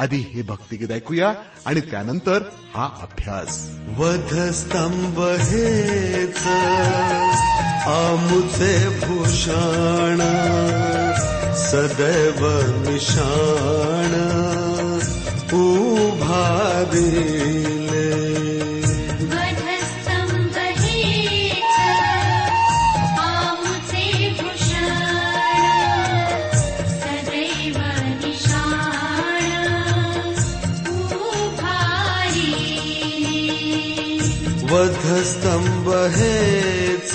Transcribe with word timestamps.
आधी 0.00 0.30
हे 0.34 0.42
भक्तिगीत 0.42 0.90
ऐकूया 0.90 1.32
आणि 1.66 1.80
त्यानंतर 1.80 2.42
हा 2.74 2.88
अभ्यास. 3.02 3.70
वधस्तंभ 3.98 5.20
हेच 5.20 6.46
आमुचे 7.86 9.00
भूषण 9.00 10.20
सदैव 11.56 12.48
निशाण 12.88 14.14
उभारिले 15.58 17.79
वधस्तंभ 35.30 35.88
हेच। 36.14 37.14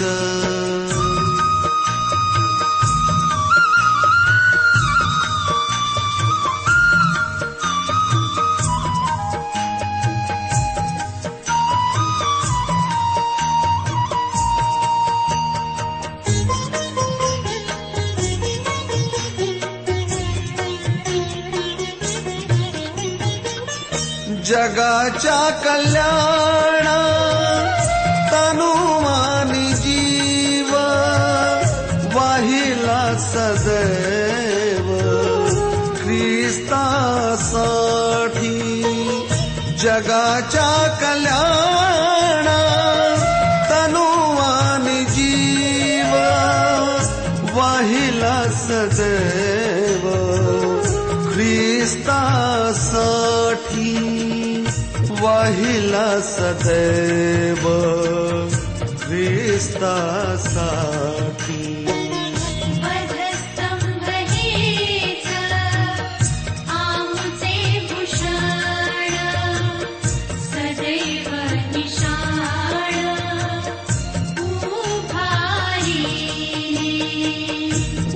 जगाच्या 24.47 25.49
कल्याण 25.63 26.85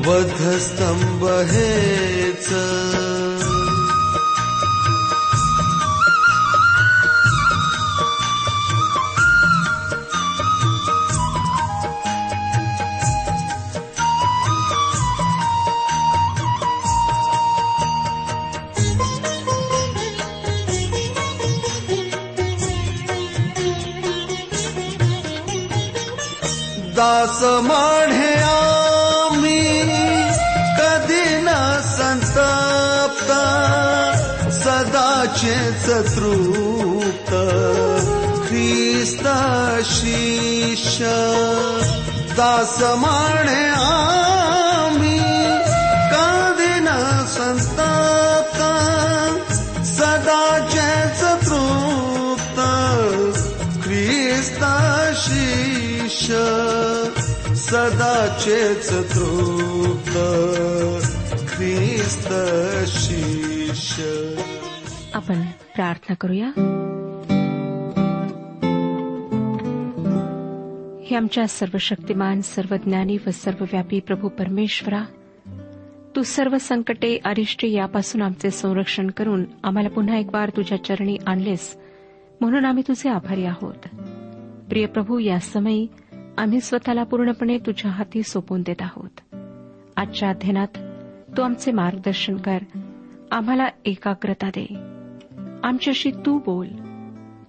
वधस्तंभ 0.09 1.23
हेच 1.49 2.47
दास 26.97 27.39
माढे 27.67 28.28
सदाचेच 35.78 35.86
तृप्त 36.14 37.30
ख्रिस्त 38.46 39.26
शिष्य 39.88 41.10
दास 42.38 42.78
माढे 43.02 43.62
आम्ही 43.78 45.18
कधी 46.12 46.74
न 46.86 46.96
संतप्त 47.34 48.60
सदाचेच 49.94 51.22
तृप्त 51.46 52.58
ख्रिस्त 53.84 54.64
शिष्य 55.24 56.40
सदाचेच 57.66 58.88
तृप्त 59.14 60.16
ख्रिस्त 61.54 62.32
शिष्य 62.96 64.02
आपण 65.16 65.42
प्रार्थना 65.79 66.15
करूया. 66.15 66.45
हे 71.05 71.15
आमच्या 71.15 71.47
सर्वशक्तिमान 71.47 72.41
सर्वज्ञानी 72.41 73.17
व 73.27 73.29
सर्वव्यापी 73.29 73.99
प्रभू 73.99 74.27
परमेश्वरा 74.27 75.03
तू 76.15 76.21
सर्व 76.21 76.57
संकटे 76.57 77.19
अरिष्टे 77.25 77.69
यापासून 77.69 78.21
आमचे 78.21 78.49
संरक्षण 78.49 79.09
करून 79.09 79.45
आम्हाला 79.63 79.89
पुन्हा 79.89 80.17
एक 80.17 80.27
बार 80.27 80.49
तुझ्या 80.49 80.83
चरणी 80.83 81.17
आणलेस 81.27 81.77
म्हणून 82.41 82.65
आम्ही 82.65 82.83
तुझे 82.87 83.09
आभारी 83.09 83.45
आहोत. 83.45 83.87
प्रिय 84.69 84.85
प्रभू 84.85 85.19
या 85.19 85.39
समयी 85.39 85.87
आम्ही 86.37 86.61
स्वतःला 86.61 87.03
पूर्णपणे 87.03 87.57
तुझ्या 87.57 87.91
हाती 87.91 88.23
सोपून 88.23 88.61
देत 88.61 88.81
आहोत. 88.81 89.35
आजच्या 89.97 90.29
अध्ययनात 90.29 90.77
तू 91.37 91.41
आमचे 91.41 91.71
मार्गदर्शन 91.71 92.37
कर 92.37 92.57
आम्हाला 93.31 93.67
एकाग्रता 93.85 94.49
दे. 94.49 94.98
आमच्याशी 95.63 96.11
तू 96.11 96.39
बोल. 96.39 96.67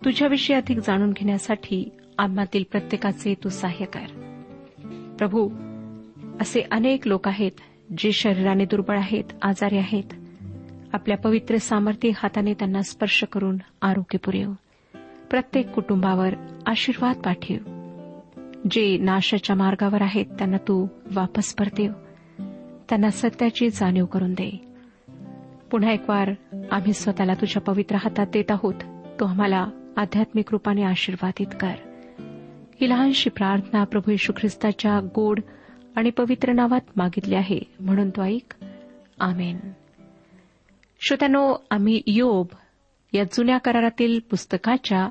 तुझ्याविषयी 0.04 0.56
अधिक 0.56 0.78
जाणून 0.78 1.12
घेण्यासाठी 1.12 1.88
आम्हातील 2.18 2.64
प्रत्येकाचे 2.70 3.34
तू 3.44 3.48
सहाय्य 3.48 3.84
कर. 3.84 4.30
प्रभू 5.18 5.50
असे 6.40 6.60
अनेक 6.70 7.06
लोक 7.06 7.28
आहेत 7.28 7.52
जे 7.98 8.12
शरीराने 8.12 8.64
दुर्बळ 8.64 8.98
आहेत 8.98 9.24
आजारी 9.42 9.78
आहेत. 9.78 10.04
आपल्या 10.92 11.16
पवित्र 11.16 11.56
सामर्थ्य 11.56 12.10
हाताने 12.16 12.54
त्यांना 12.54 12.82
स्पर्श 12.82 13.24
करून 13.24 13.56
आरोग्य 13.82 14.18
पुरेव. 14.18 14.52
प्रत्येक 15.30 15.68
कुटुंबावर 15.68 16.34
आशीर्वाद 16.66 17.16
पाठव. 17.16 17.54
जे 18.70 18.98
नाशाच्या 18.98 19.56
मार्गावर 19.56 20.02
आहेत 20.02 20.26
त्यांना 20.26 20.56
तू 20.56 20.86
वापस 21.14 21.54
परतेव. 21.54 21.92
त्यांना 22.88 23.10
सत्याची 23.10 23.70
जाणीव 23.70 24.04
करून 24.04 24.32
दे. 24.32 24.69
पुन्हा 25.70 25.92
एक 25.92 26.10
वार 26.10 26.30
आम्ही 26.70 26.92
स्वतःला 26.92 27.34
तुझ्या 27.34 27.62
पवित्र 27.62 27.96
हातात 27.96 28.26
देत 28.26 28.50
आहोत. 28.50 28.74
तो 29.20 29.24
आम्हाला 29.24 29.66
आध्यात्मिक 29.96 30.44
रूपाने 30.52 30.82
आशीर्वादित 30.82 31.46
कर. 31.60 31.72
ही 32.80 32.90
लहानशी 32.90 33.30
प्रार्थना 33.30 33.84
प्रभू 33.84 34.10
येशू 34.10 34.32
ख्रिस्ताच्या 34.36 35.00
गोड 35.00 35.40
आणि 35.96 36.10
पवित्र 36.10 36.52
नावात 36.52 36.80
मागितली 36.96 37.34
आहे. 37.34 37.60
म्हणून 37.80 38.10
तो 38.10 38.22
ऐक. 38.22 38.54
आमेन. 39.18 39.56
श्रोत्यानो 41.00 41.54
आम्ही 41.70 42.02
योब 42.06 42.46
या 43.12 43.24
जुन्या 43.24 43.58
करारातील 43.58 44.20
पुस्तकाच्या 44.30 45.08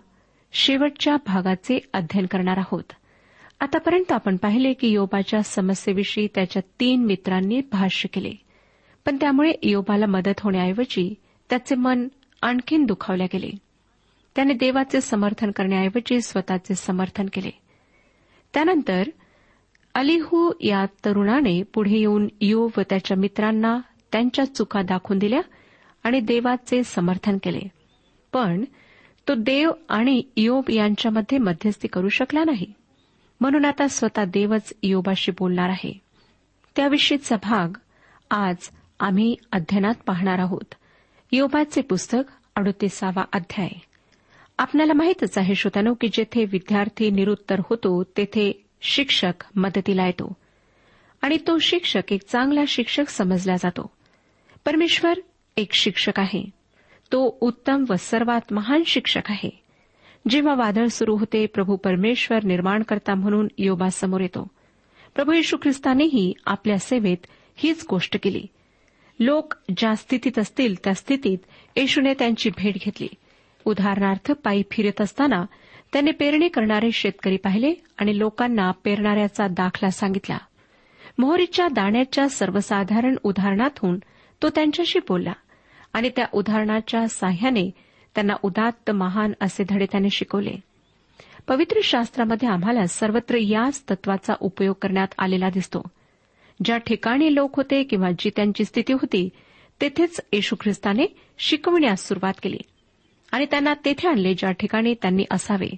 शेवटच्या 0.52 1.16
भागाचे 1.16 1.80
अध्ययन 1.94 2.26
करणार 2.26 2.58
आहोत. 2.58 2.84
आतापर्यंत 3.60 4.12
आपण 4.12 4.36
पाहिले 4.36 4.74
की 4.74 4.88
योबाच्या 4.88 5.44
समस्येविषयी 5.44 6.28
त्याच्या 6.36 6.62
तीन 6.80 7.04
मित्रांनी 7.04 7.62
भाष्य 7.72 8.08
केले. 8.08 8.49
पण 9.06 9.16
त्यामुळे 9.16 9.52
योबाला 9.64 10.06
मदत 10.06 10.40
होण्याऐवजी 10.40 11.14
त्याचे 11.50 11.76
मन 11.76 12.08
आणखीन 12.42 12.86
दुखावल्या 12.86 13.28
गेले. 13.34 13.50
त्याने 14.36 14.54
देवाचे 14.54 15.02
समर्थन 15.02 15.52
करण्याऐवजी 15.52 16.22
स्वतःचे 16.22 16.76
समर्थन 16.76 17.26
केले. 17.34 17.50
त्यानंतर 18.54 19.04
अलिहू 19.94 20.52
या 20.62 20.86
तरुणाने 20.86 21.64
पुढे 21.64 21.98
येऊन 21.98 22.28
योब 22.42 22.72
व 22.78 22.82
त्याच्या 22.90 23.18
मित्रांना 23.18 23.80
त्यांच्या 24.12 24.56
चुका 24.56 24.82
दाखवून 24.82 25.20
दिल्या 25.20 25.42
आणि 26.04 26.20
देवाचे 26.20 26.84
समर्थन 26.84 27.38
केले. 27.44 27.62
पण 28.34 28.64
तो 29.28 29.34
देव 29.36 29.72
आणि 29.90 30.22
योब 30.38 30.64
यांच्यामध्ये 30.70 31.38
मध्यस्थी 31.38 31.88
करू 31.88 32.10
शकला 32.10 32.44
नाही. 32.46 32.74
म्हणून 33.42 33.66
आता 33.66 33.88
स्वतः 33.88 34.26
देवच 34.26 34.74
योबाशी 34.84 35.32
बोलणार 35.32 35.70
आहे. 35.70 36.02
त्याविषयीचा 36.76 37.36
भाग 37.36 37.78
आज 38.32 38.58
आम्ही 39.00 39.36
अध्ययनात 39.52 39.94
पाहणार 40.06 40.40
आहोत. 40.40 40.76
योबाचे 41.32 41.82
पुस्तक 41.82 42.32
अडोतीसावा 42.56 43.24
अध्याय. 43.34 43.70
आपल्याला 44.58 44.94
माहितच 44.94 45.38
आहे 45.38 45.56
श्रोत्यानो 45.56 45.94
की 45.94 46.08
जेथे 46.14 46.46
विद्यार्थी 46.46 47.12
निरुत्तर 47.12 47.60
होतो 47.60 48.04
तेथे 48.04 48.66
शिक्षक 48.82 49.44
मदतीला 49.56 50.06
येतो. 50.06 50.34
आणि 51.22 51.38
तो 51.48 51.58
शिक्षक 51.58 52.12
एक 52.12 52.22
चांगला 52.28 52.62
शिक्षक 52.68 53.10
समजला 53.10 53.56
जातो. 53.56 53.92
परमेश्वर 54.66 55.14
एक 55.58 55.74
शिक्षक 55.74 56.20
आहे. 56.20 56.50
तो 57.12 57.38
उत्तम 57.42 57.86
व 57.90 57.94
सर्वात 58.00 58.54
महान 58.54 58.84
शिक्षक 58.86 59.22
आहे. 59.30 59.64
जेव्हा 60.30 60.56
वादळ 60.56 60.86
सुरू 60.86 61.16
होते 61.16 61.46
प्रभू 61.46 61.76
परमेश्वर 61.76 62.44
निर्माणकर्ता 62.44 63.16
म्हणून 63.16 63.48
योबासमोर 63.58 64.22
येतो. 64.22 64.48
प्रभू 65.16 65.32
येशू 65.32 65.58
ख्रिस्तानेही 65.62 66.34
आपल्या 66.46 66.78
सेवेत 66.78 67.18
हीच 67.56 67.86
गोष्ट 67.90 68.18
केली. 68.24 68.46
लोक 69.20 69.54
ज्या 69.78 69.96
स्थितीत 69.96 70.40
असतील 70.40 70.76
त्या 70.84 70.94
स्थितीत 70.94 71.38
येशूने 71.76 72.14
त्यांची 72.14 72.50
भेट 72.50 72.74
घेतली. 72.74 73.08
उदाहरणार्थ 73.66 74.32
पायी 74.32 74.64
फिरत 74.72 75.02
असताना 75.02 75.46
त्याने 75.94 76.12
पेरणी 76.12 76.48
करणारे 76.48 76.92
शेतकरी 76.92 77.38
पाहिले 77.38 77.74
आणि 77.98 78.20
लोकांना 78.20 78.72
पेरणाऱ्याचा 78.72 79.48
दाखला 79.48 79.90
सांगितला. 79.90 80.38
मोहरीच्या 81.18 81.68
दाण्याच्या 81.68 82.30
सर्वसाधारण 82.30 83.16
उदाहरणातून 83.24 84.00
तो 84.42 84.50
त्यांच्याशी 84.50 85.00
बोलला 85.00 85.34
आणि 85.94 86.10
त्या 86.16 86.26
उदाहरणाच्या 86.32 87.08
साह्याने 87.08 87.72
त्यांना 88.16 88.34
उदात्त 88.44 88.92
महान 88.92 89.32
असे 89.42 89.64
धडे 89.70 89.86
त्याने 89.86 90.10
शिकवले. 90.10 90.56
पवित्र 91.48 91.80
शास्त्रामध्ये 91.84 92.50
आम्हाला 92.50 92.86
सर्वत्र 92.86 93.36
याच 93.36 93.84
तत्वाचा 93.92 94.34
उपयोग 94.40 94.76
करण्यात 94.82 95.08
आलेला 95.18 95.50
दिसतो. 95.50 95.84
ज्या 96.64 96.78
ठिकाणी 96.78 97.36
लोक 97.36 97.56
होते 97.56 97.84
किंवा 97.84 98.10
जी 98.20 98.30
त्यांची 98.36 98.66
स्थिती 98.66 98.94
होती 98.94 99.30
तेथेच 99.82 100.22
येशू 100.34 100.56
ख्रिस्ताने 100.60 101.06
शिकवण्यास 101.38 102.08
सुरुवात 102.08 102.34
केली 102.44 102.58
आणि 103.32 103.46
त्यांना 103.46 103.74
तेथे 103.86 104.08
आणले 104.08 104.34
ज्या 104.34 104.52
ठिकाणी 104.52 104.94
त्यांनी 104.94 105.26
असावे. 105.32 105.70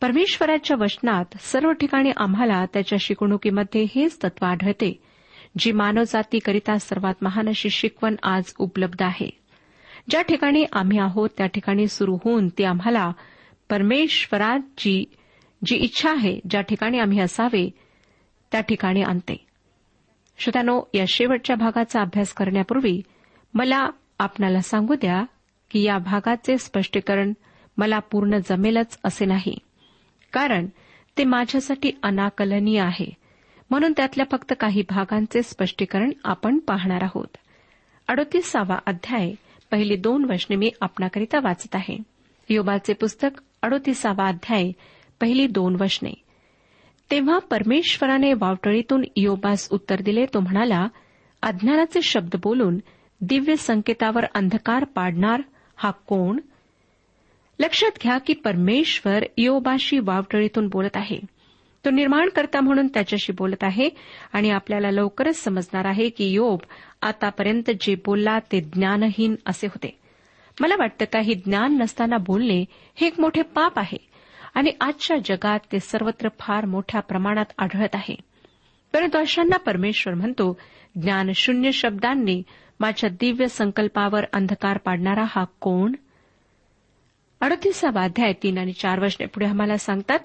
परमेश्वराच्या 0.00 0.76
वचनात 0.80 1.24
सर्व 1.40 1.72
ठिकाणी 1.72 2.10
आम्हाला 2.16 2.64
त्याच्या 2.72 2.98
शिकवणुकीमध्ये 3.00 3.86
हेच 3.94 4.18
तत्व 4.24 4.46
आढळते 4.46 5.00
जी 5.58 5.72
मानवजातीकरिता 5.72 6.78
सर्वात 6.78 7.14
महान 7.22 7.48
अशी 7.48 7.70
शिकवण 7.70 8.14
आज 8.22 8.44
उपलब्ध 8.58 9.02
आहे. 9.02 9.30
ज्या 10.10 10.22
ठिकाणी 10.22 10.64
आम्ही 10.72 10.98
आहोत 10.98 11.28
त्या 11.36 11.46
ठिकाणी 11.46 11.86
सुरू 11.86 12.18
होऊन 12.24 12.48
ती 12.48 12.64
आम्हाला 12.64 13.12
परमेश्वराची 13.70 15.04
जी 15.66 15.76
इच्छा 15.76 16.10
आहे 16.10 16.40
ज्या 16.50 16.60
ठिकाणी 16.60 16.98
आम्ही 16.98 17.20
असावे 17.20 17.70
त्या 18.52 18.60
ठिकाणी 18.60 19.02
आणते. 19.02 19.47
श्रोत्यानो 20.38 20.82
या 20.94 21.04
शेवटच्या 21.08 21.56
भागाचा 21.56 22.00
अभ्यास 22.00 22.32
करण्यापूर्वी 22.32 23.02
मला 23.54 23.88
आपणाला 24.18 24.60
सांगू 24.60 24.94
द्या 24.94 25.24
की 25.70 25.82
या 25.82 25.98
भागाचे 25.98 26.58
स्पष्टीकरण 26.58 27.32
मला 27.76 27.98
पूर्ण 27.98 28.38
जमेलच 28.48 28.98
असे 29.04 29.24
नाही. 29.24 29.58
कारण 30.32 30.66
ते 31.18 31.24
माझ्यासाठी 31.24 31.92
अनाकलनीय 32.02 32.80
आहे. 32.80 33.14
म्हणून 33.70 33.92
त्यातल्या 33.96 34.26
फक्त 34.30 34.52
काही 34.60 34.82
भागांचे 34.90 35.42
स्पष्टीकरण 35.42 36.10
आपण 36.24 36.58
पाहणार 36.58 37.02
आहोत. 37.02 37.36
अडोतीसावा 38.08 38.78
अध्याय 38.86 39.32
पहिली 39.70 39.96
दोन 39.96 40.24
वचने 40.24 40.56
मी 40.56 40.70
आपणाकरिता 40.80 41.38
वाचत 41.42 41.74
आहे. 41.74 41.98
योबाचे 42.48 42.92
पुस्तक 42.92 43.40
अडोतीसावा 43.62 44.28
अध्याय 44.28 44.72
पहिली 45.20 45.46
दोन 45.46 45.76
वचने. 45.80 46.14
तेव्हा 47.10 47.38
परमेश्वराने 47.38 48.32
वावटळीतून 48.32 49.04
योबास 49.16 49.68
उत्तर 49.70 50.00
दिले. 50.00 50.26
तो 50.26 50.40
म्हणाला 50.40 50.88
अज्ञानाचे 51.42 52.02
शब्द 52.02 52.36
बोलून 52.42 52.78
दिव्य 53.20 53.56
संकेतावर 53.56 54.24
अंधकार 54.34 54.84
पाडणार 54.84 55.42
हा 55.76 55.90
कोण? 55.90 56.38
लक्षात 57.58 57.90
घ्या 58.02 58.18
की 58.18 58.32
परमेश्वर 58.32 59.24
योबाशी 59.38 59.98
वावटळीतून 59.98 60.68
बोलत 60.68 60.96
आहे. 60.96 61.20
तो 61.84 61.90
निर्माणकर्ता 61.90 62.60
म्हणून 62.60 62.88
त्याच्याशी 62.88 63.32
बोलत 63.32 63.64
आहे 63.64 63.88
आणि 64.32 64.50
आपल्याला 64.50 64.90
लवकरच 64.90 65.36
समजणार 65.36 65.84
आहे 65.84 66.08
की 66.08 66.32
योब 66.32 66.58
आतापर्यंत 67.02 67.70
जे 67.80 67.94
बोलला 67.94 68.38
ते 68.38 68.60
ज्ञानहीन 68.60 69.34
असे 69.46 69.66
होते. 69.66 69.98
मला 70.60 70.74
वाटतं 70.78 71.04
काही 71.04 71.34
ज्ञान 71.34 71.78
नसताना 71.78 72.16
बोलणे 72.16 72.64
हे 72.96 73.06
एक 73.06 73.20
मोठे 73.20 73.42
पाप 73.42 73.78
आहे. 73.78 74.07
आणि 74.58 74.72
आजच्या 74.80 75.16
जगात 75.24 75.58
ते 75.72 75.80
सर्वत्र 75.80 76.28
फार 76.40 76.64
मोठ्या 76.64 77.00
प्रमाणात 77.00 77.44
आढळत 77.58 77.88
आहे. 77.94 78.14
परंतु 78.92 79.18
अशांना 79.18 79.56
परमेश्वर 79.56 80.14
म्हणतो 80.14 80.58
ज्ञानशून्य 81.02 81.72
शब्दांनी 81.72 82.42
माझ्या 82.80 83.10
दिव्य 83.10 83.46
संकल्पावर 83.46 84.24
अंधकार 84.32 84.78
पाडणारा 84.78 85.24
हा 85.28 85.44
कोण? 85.60 85.92
अडतीसावा 87.40 88.02
अध्याय 88.02 88.32
तीन 88.32 88.58
आणि 88.58 88.72
चार 88.72 89.00
वर्षने 89.00 89.26
पुढे 89.26 89.46
आम्हाला 89.46 89.76
सांगतात 89.76 90.18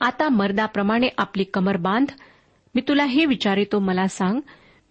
आता 0.00 0.28
मर्दाप्रमाणे 0.28 1.08
आपली 1.18 1.44
कमर 1.44 1.76
बांध 1.76 2.06
मी 2.74 2.80
तुला 2.80 3.04
हे 3.04 3.24
विचारितो 3.24 3.78
मला 3.78 4.06
सांग 4.06 4.40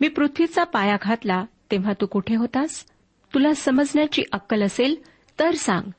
मी 0.01 0.07
पृथ्वीचा 0.07 0.63
पाया 0.63 0.97
घातला 1.01 1.45
तेव्हा 1.71 1.93
तू 2.01 2.05
कुठे 2.05 2.35
होतास? 2.35 2.85
तुला 3.33 3.53
समजण्याची 3.53 4.23
अक्कल 4.31 4.63
असेल 4.63 4.95
तर 5.39 5.51
सांग. 5.51 5.89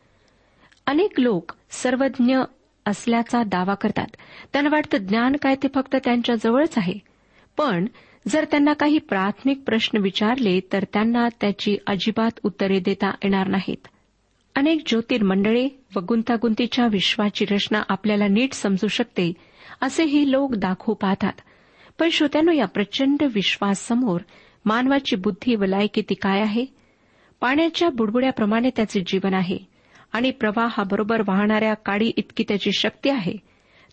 अनेक 0.86 1.20
लोक 1.20 1.52
सर्वज्ञ 1.70 2.38
असल्याचा 2.86 3.42
दावा 3.42 3.74
करतात. 3.74 4.06
त्यांना 4.52 4.70
वाटतं 4.72 4.98
ज्ञान 4.98 5.36
काय 5.42 5.54
ते 5.54 5.68
फक्त 5.74 5.96
त्यांच्या 6.04 6.34
जवळच 6.34 6.78
आहे. 6.78 6.94
पण 7.56 7.86
जर 8.28 8.44
त्यांना 8.44 8.72
काही 8.72 8.98
प्राथमिक 8.98 9.62
प्रश्न 9.66 9.98
विचारले 9.98 10.60
तर 10.72 10.84
त्यांना 10.92 11.28
त्याची 11.40 11.76
अजिबात 11.86 12.30
उत्तरे 12.42 12.80
देता 12.80 13.10
येणार 13.10 13.46
नाहीत. 13.46 13.88
अनेक 14.54 14.82
ज्योतिर्मंडळे 14.86 15.68
व 15.96 16.00
गुंतागुंतीच्या 16.00 16.86
विश्वाची 16.86 17.44
रचना 17.44 17.82
आपल्याला 17.88 18.28
नीट 18.28 18.52
समजू 18.52 18.88
शकते 18.88 19.32
असेही 19.82 20.32
लोक 20.32 20.54
दाखवू 20.54 20.94
पाहतात. 20.94 21.32
पण 21.98 22.08
श्रोत्यानो 22.08 22.52
या 22.52 22.66
प्रचंड 22.66 23.22
विश्वाससमोर 23.34 24.20
मानवाची 24.64 25.16
बुद्धी 25.16 25.54
व 25.54 25.64
लायकी 25.64 26.14
काय 26.14 26.40
आहे? 26.40 26.66
पाण्याच्या 27.40 27.88
बुडबुड्याप्रमाणे 27.88 28.70
त्याचे 28.76 29.00
जीवन 29.06 29.34
आहे. 29.34 29.75
आणि 30.12 30.30
प्रवाहाबरोबर 30.30 31.22
वाहणाऱ्या 31.26 31.74
काडी 31.74 32.12
इतकी 32.16 32.44
त्याची 32.48 32.70
शक्ती 32.72 33.10
आहे 33.10 33.36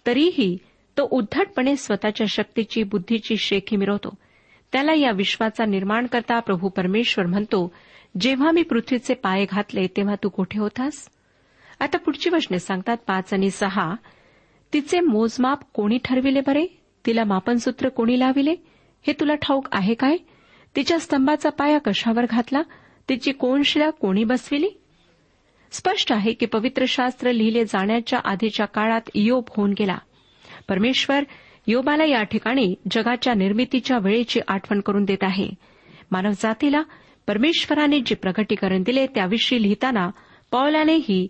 तरीही 0.08 0.58
तो 0.98 1.08
उद्धटपणे 1.12 1.76
स्वतःच्या 1.76 2.28
शक्तीची 2.30 2.84
बुद्धीची 2.84 3.38
शेखी 3.38 3.76
मिरवतो. 3.76 4.16
त्याला 4.72 4.94
या 4.94 5.12
विश्वाचा 5.12 5.66
निर्माण 5.66 6.06
करता 6.06 6.40
प्रभू 6.40 6.70
परमेश्वर 6.70 7.26
म्हणतो 7.26 7.74
जेव्हा 8.20 8.52
मी 8.52 8.62
पृथ्वीचे 8.62 9.14
पाय 9.14 9.46
घातले 9.52 9.88
तेव्हा 9.88 10.16
तू 10.24 10.30
कुठे 10.30 10.60
होतास? 10.60 11.10
आता 11.80 11.98
पुढची 11.98 12.30
वचने 12.30 12.60
सांगतात 12.60 12.98
पाच 13.08 13.34
आणि 13.34 13.50
सहा. 13.50 13.96
तिचे 14.74 15.00
मोजमाप 15.00 15.60
कोणी 15.74 15.98
ठरविले 16.04 16.42
बरे? 16.42 16.66
तिला 17.06 17.24
मापनसूत्र 17.24 17.90
कोणी 17.90 18.20
लाविले? 18.20 18.56
हे 19.08 19.14
तुला 19.20 19.36
ठाऊक 19.36 19.68
आहे 19.72 19.94
काय? 19.94 20.18
तिच्या 20.76 21.00
स्तंभाचा 21.00 21.50
पाया 21.50 21.78
कशावर 21.78 22.26
घातला? 22.30 22.62
तिची 23.10 23.32
कोणशिला 23.32 23.90
कोणी 23.90 24.24
बसविली? 24.24 24.70
स्पष्ट 25.74 26.12
आहे 26.14 26.34
की 26.34 26.46
पवित्र 26.46 26.86
शास्त्र 26.88 27.32
लिहिले 27.32 27.66
जाण्याच्या 27.66 28.20
आधीच्या 28.24 28.66
काळात 28.66 29.10
योब 29.16 29.44
होऊन 29.50 29.74
गेला. 29.80 29.98
परमेश्वर 30.70 31.24
योबाला 31.68 32.06
या 32.06 32.24
ठिकाणी 32.24 32.76
जगाच्या 32.92 33.34
निर्मितीच्या 33.34 33.98
वेळेची 33.98 34.40
आठवण 34.48 34.82
करून 34.82 35.06
देत 35.06 35.24
आहे. 35.24 35.50
मानवजातीला 36.12 36.82
परमेश्वराने 37.28 38.00
जे 38.00 38.16
प्रगटीकरण 38.16 38.84
दिले 38.84 39.08
त्याविषयी 39.08 39.62
लिहिताना 39.62 40.10
पौलानेही 40.52 41.28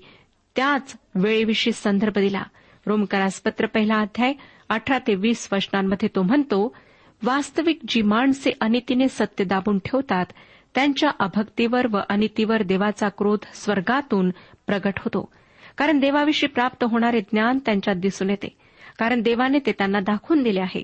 त्याच 0.56 0.96
वेळेविषयी 1.16 1.74
संदर्भ 1.74 2.20
दिला. 2.20 2.44
रोमकरासपत्र 2.86 3.66
पहिला 3.66 3.96
अध्याय 3.96 4.34
अठरा 4.70 4.98
ते 4.98 5.16
वीस 5.16 5.50
वचनांमध्ये 5.52 6.10
तो 6.16 6.22
म्हणतो 6.22 6.76
वास्तविक 7.24 7.80
जी 7.88 8.02
माणसे 8.02 8.52
अनितीने 8.62 9.08
सत्य 9.08 9.44
दाबून 9.44 9.80
ठेवतात 9.80 10.26
त्यांच्या 10.76 11.12
अभक्तीवर 11.20 11.88
व 11.92 12.00
अनितीवर 12.10 12.64
देवाचा 12.64 13.10
क्रोध 13.10 13.40
स्वर्गातून 13.54 14.30
प्रगट 14.68 14.94
होतो. 14.98 15.32
कारण 15.78 16.00
देवाविषयी 16.00 16.50
प्राप्त 16.50 16.84
होणारे 16.84 17.22
ज्ञान 17.22 17.60
त्यांच्यात 17.60 17.96
दिसून 17.96 18.30
येते. 18.30 18.48
कारण 19.00 19.22
देवाने 19.22 19.60
ते 19.60 19.72
त्यांना 19.72 20.00
दाखवून 20.00 20.44
दिले 20.44 20.60
आहे. 20.60 20.84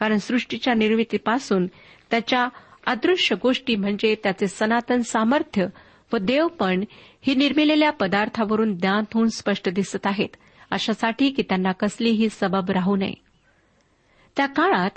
कारण 0.00 0.16
सृष्टीच्या 0.16 0.74
निर्मितीपासून 0.74 1.66
त्याच्या 2.10 2.48
अदृश्य 2.86 3.36
गोष्टी 3.42 3.76
म्हणजे 3.76 4.16
त्याचे 4.22 4.46
सनातन 4.46 5.00
सामर्थ्य 5.00 5.66
व 6.12 6.16
देवपण 6.16 6.84
ही 7.22 7.34
निर्मिलेल्या 7.34 7.90
पदार्थावरून 7.90 8.76
ज्ञान 8.76 9.04
होऊन 9.14 9.28
स्पष्ट 9.28 9.68
दिसत 9.68 10.06
आहेत. 10.06 10.28
अशासाठी 10.70 11.30
की 11.30 11.42
त्यांना 11.42 11.72
कसलीही 11.72 12.28
सबब 12.30 12.70
राहू 12.70 12.96
नये. 12.96 13.14
त्या 14.36 14.46
काळात 14.46 14.90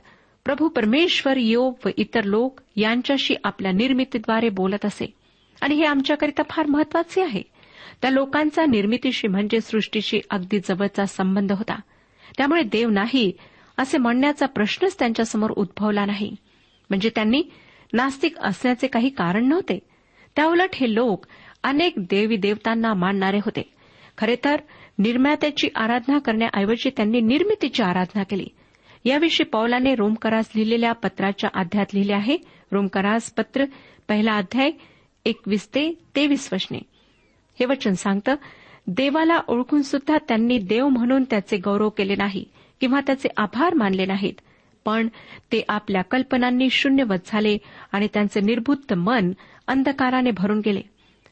प्रभू 0.47 0.67
परमेश्वर 0.67 1.37
योग 1.37 1.73
व 1.85 1.89
इतर 1.97 2.23
लोक 2.23 2.59
यांच्याशी 2.75 3.35
आपल्या 3.43 3.71
निर्मितीद्वारे 3.71 4.49
बोलत 4.49 4.85
असे. 4.85 5.13
आणि 5.61 5.75
हे 5.75 5.85
आमच्याकरिता 5.85 6.41
फार 6.49 6.65
महत्त्वाचे 6.65 7.21
आहे. 7.21 7.41
त्या 8.01 8.11
लोकांचा 8.11 8.65
निर्मितीशी 8.65 9.27
म्हणजे 9.27 9.61
सृष्टीशी 9.61 10.19
अगदी 10.29 10.59
जवळचा 10.59 11.05
संबंध 11.05 11.51
होता. 11.51 11.79
त्यामुळे 12.37 12.63
देव 12.63 12.89
नाही 12.89 13.31
असे 13.77 13.97
म्हणण्याचा 13.97 14.45
प्रश्नच 14.45 14.99
त्यांच्यासमोर 14.99 15.51
उद्भवला 15.51 16.05
नाही. 16.05 16.35
म्हणजे 16.89 17.09
त्यांनी 17.09 17.43
नास्तिक 17.93 18.37
असण्याचे 18.39 18.87
काही 18.87 19.09
कारण 19.09 19.45
नव्हते. 19.45 19.79
त्याउलट 20.35 20.69
हे 20.75 20.95
लोक 20.95 21.25
अनेक 21.63 21.93
देवी 21.97 22.37
देवतांना 22.37 22.93
मानणारे 22.93 23.37
होते. 23.37 23.73
खरे 24.17 24.35
तर 24.45 24.55
निर्मात्याची 24.99 25.69
आराधना 25.75 26.17
करण्याऐवजी 26.17 26.89
त्यांनी 26.89 27.21
निर्मितीची 27.21 27.83
आराधना 27.83 28.23
केली. 28.23 28.47
याविषयी 29.07 29.45
पौलाने 29.45 29.95
रोमकरास 29.95 30.49
लिहिलेल्या 30.55 30.91
पत्राच्या 30.93 31.49
अध्यात 31.53 31.85
लिहिले 31.93 32.13
आहे. 32.13 32.37
रोमकरास 32.71 33.31
पत्र 33.31 33.65
पहिला 34.07 34.33
अध्याय 34.33 34.71
एकवीस 35.25 35.67
ते 35.67 35.91
तेवीस 36.15 36.49
वचने. 36.53 36.77
हे 37.59 37.65
वचन 37.65 37.93
सांगतं 37.93 38.35
देवाला 38.87 39.39
ओळखून 39.47 39.81
सुद्धा 39.81 40.17
त्यांनी 40.27 40.57
देव 40.57 40.87
म्हणून 40.87 41.23
त्याचे 41.23 41.57
गौरव 41.57 41.89
केले 41.89 42.15
नाही 42.15 42.43
किंवा 42.81 42.99
त्याचे 43.07 43.29
आभार 43.37 43.73
मानले 43.73 44.05
नाहीत. 44.05 44.33
पण 44.85 45.07
ते 45.51 45.63
आपल्या 45.69 46.01
कल्पनांनी 46.01 46.69
शून्यवत 46.69 47.17
झाले 47.25 47.57
आणि 47.91 48.07
त्यांचे 48.13 48.41
निर्बुद्ध 48.41 48.93
मन 48.93 49.31
अंधकाराने 49.67 50.31
भरून 50.31 50.61
गेले. 50.65 50.81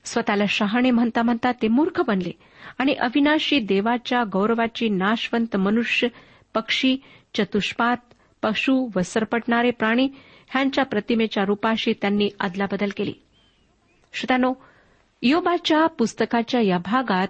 स्वतःला 0.05 0.46
शहाणे 0.50 0.91
म्हणता 0.91 1.22
म्हणता 1.22 1.51
ते 1.51 1.67
मूर्ख 1.67 2.01
बनले 2.01 2.32
आणि 2.79 2.94
अविनाशी 2.94 3.60
देवाच्या 3.60 4.24
गौरवाची 4.34 4.89
नाशवंत 4.89 5.55
मनुष्य 5.55 6.08
पक्षी 6.53 6.98
चतुष्पात 7.36 7.98
पशु 8.44 8.89
व 8.96 9.01
सरपटणारे 9.01 9.72
प्राणी 9.72 10.10
ह्यांच्या 10.50 10.86
प्रतिमेच्या 10.86 11.46
रूपाशी 11.46 11.94
त्यांनी 11.94 12.30
अदलाबदल 12.39 12.89
केली. 12.98 13.13
श्रोत्यानो 14.13 14.54
योबाच्या 15.22 15.88
पुस्तकाच्या 15.88 16.62
या 16.62 16.77
भागात 16.77 17.27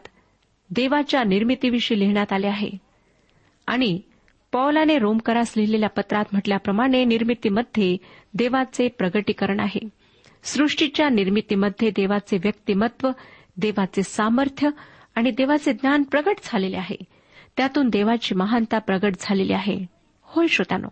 देवाच्या 0.70 1.24
निर्मितीविषयी 1.24 2.00
लिहिण्यात 2.00 2.34
आले 2.34 2.48
आहे. 2.48 2.70
आणि 3.68 4.00
पौलाने 4.52 4.98
रोमकरास 4.98 5.54
लिहिलेल्या 5.58 5.90
पत्रात 5.90 6.26
म्हटल्याप्रमाणे 6.32 7.06
निर्मितीमध्ये 7.06 7.98
देवाचे 8.34 8.88
प्रगटीकरण 8.88 9.60
आहे. 9.60 9.90
सृष्टीच्या 10.44 11.10
निर्मितीमध्ये 11.10 11.90
देवाचे 11.90 12.38
व्यक्तिमत्व 12.38 13.10
देवाचे 13.58 14.04
सामर्थ्य 14.04 14.70
आणि 15.16 15.32
देवाचे 15.32 15.74
ज्ञान 15.74 16.04
प्रगट 16.04 16.36
झालेले 16.44 16.78
आहे. 16.78 16.96
त्यातून 17.58 17.90
देवाची 17.90 18.36
महानता 18.36 18.80
प्रगट 18.80 19.14
झालेली 19.20 19.54
आहे. 19.54 19.95
होय 20.36 20.48
श्रोतानो 20.48 20.88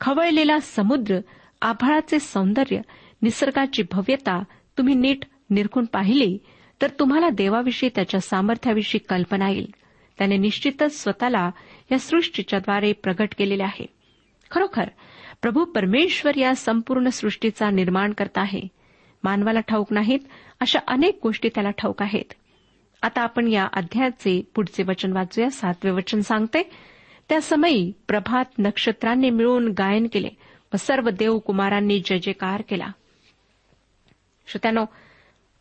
खवळलेला 0.00 0.58
समुद्र 0.60 1.18
आभाळाचे 1.62 2.18
सौंदर्य 2.18 2.80
निसर्गाची 3.22 3.82
भव्यता 3.92 4.42
तुम्ही 4.78 4.94
नीट 4.94 5.24
निरखून 5.50 5.84
पाहिली 5.84 6.38
तर 6.82 6.90
तुम्हाला 7.00 7.28
देवाविषयी 7.28 7.90
त्याच्या 7.94 8.20
सामर्थ्याविषयी 8.20 9.00
कल्पना 9.08 9.48
येईल. 9.48 9.74
त्याने 10.18 10.36
निश्चितच 10.36 11.02
स्वतःला 11.02 11.50
या 11.92 11.98
सृष्टीच्याद्वारे 11.98 12.92
प्रगट 12.92 13.28
केलेले 13.38 13.62
आहे. 13.62 13.86
खरोखर 14.50 14.88
प्रभू 15.42 15.64
परमेश्वर 15.64 16.36
या 16.36 16.54
संपूर्ण 16.54 17.08
सृष्टीचा 17.08 17.70
निर्माण 17.70 18.12
करत 18.12 18.38
आहे. 18.38 18.60
मानवाला 19.24 19.60
ठाऊक 19.60 19.92
नाहीत 19.92 20.18
अशा 20.60 20.78
अनेक 20.88 21.18
गोष्टी 21.22 21.48
त्याला 21.48 21.70
ठाऊक 21.70 22.02
आहेत. 22.02 22.32
आता 23.02 23.22
आपण 23.22 23.48
या 23.48 23.66
अध्यायाचे 23.72 24.50
पुढचे 24.54 24.82
वचन 24.82 25.12
वाचूया 25.12 25.50
सातवे 25.50 25.90
वचन 25.90 26.20
सांगते 26.20 26.70
त्या 27.28 27.40
समयी 27.40 27.92
प्रभात 28.08 28.44
नक्षत्रांनी 28.58 29.30
मिळून 29.30 29.68
गायन 29.68 30.06
केले 30.12 30.28
व 30.72 30.76
सर्व 30.76 31.10
देवकुमारांनी 31.10 32.02
जय 32.04 32.18
जयकार 32.18 32.62
केला. 32.68 32.86
श्रोत्यानो 34.46 34.84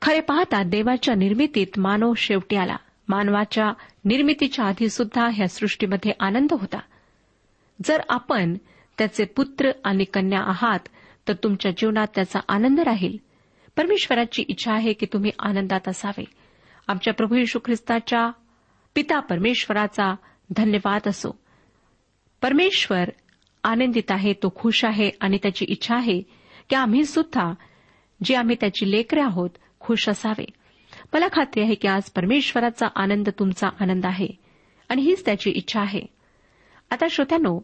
खरे 0.02 0.20
पाहता 0.20 0.64
देवाच्या 0.64 1.16
निर्मितीत 1.16 1.68
मानव 1.78 2.14
शेवटी 2.18 2.56
आला. 2.56 2.76
मानवाच्या 3.08 3.74
निर्मितीच्या 4.06 4.66
आधी 4.66 4.90
सुद्धा 4.90 5.30
ह्या 5.34 5.48
सृष्टीमध्ये 5.48 6.12
आनंद 6.20 6.54
होता. 6.54 6.80
जर 7.86 8.02
आपण 8.10 8.58
त्याचे 8.98 9.26
पुत्र 9.26 9.72
आणि 9.84 10.04
कन्या 10.04 10.40
आहात 10.40 10.80
तर 11.28 11.34
तुमच्या 11.34 11.72
जीवनात 11.72 12.08
त्याचा 12.16 12.40
आनंद 12.50 12.80
राहील. 12.80 13.18
परमेश्वराची 13.78 14.42
इच्छा 14.42 14.74
आहे 14.74 14.94
की 14.94 15.06
तुम्ही 15.14 15.32
आनंदात 15.40 15.88
असावे. 15.88 16.26
आमच्या 16.88 17.14
प्रभू 17.14 17.36
यशू 17.36 17.60
ख्रिस्ताच्या 17.66 18.32
पिता 18.96 19.20
परमेश्वराचा 19.20 20.16
धन्यवाद 20.58 21.02
असो. 21.08 21.45
परमेश्वर 22.42 23.10
आनंदित 23.64 24.12
आहे 24.12 24.34
तो 24.34 24.54
खुश 24.56 24.86
आहे 24.86 25.10
आणि 25.22 25.38
त्याची 25.44 25.66
इच्छा 25.66 25.96
आहे 25.96 26.22
की 26.70 26.76
आम्ही 26.76 27.06
सुद्धा 27.06 27.54
जे 28.24 28.36
आम्ही 28.36 28.56
त्याची 28.60 28.92
लेकरे 28.92 29.22
आहोत 29.22 29.50
खुश 29.80 30.10
असावे. 30.10 30.46
मला 31.14 31.28
खात्री 31.34 31.62
आहे 31.62 31.76
की 31.76 31.88
आज 31.88 32.10
परमेश्वराचा 32.10 32.88
आनंद 32.96 33.30
तुमचा 33.30 33.68
आनंद 33.80 34.06
आहे 34.06 34.28
आणि 34.90 35.02
हीच 35.02 35.26
त्याची 35.26 35.50
इच्छा 35.50 35.82
आहे. 35.82 36.02
आता 36.92 37.06
श्रोत्यानो 37.12 37.60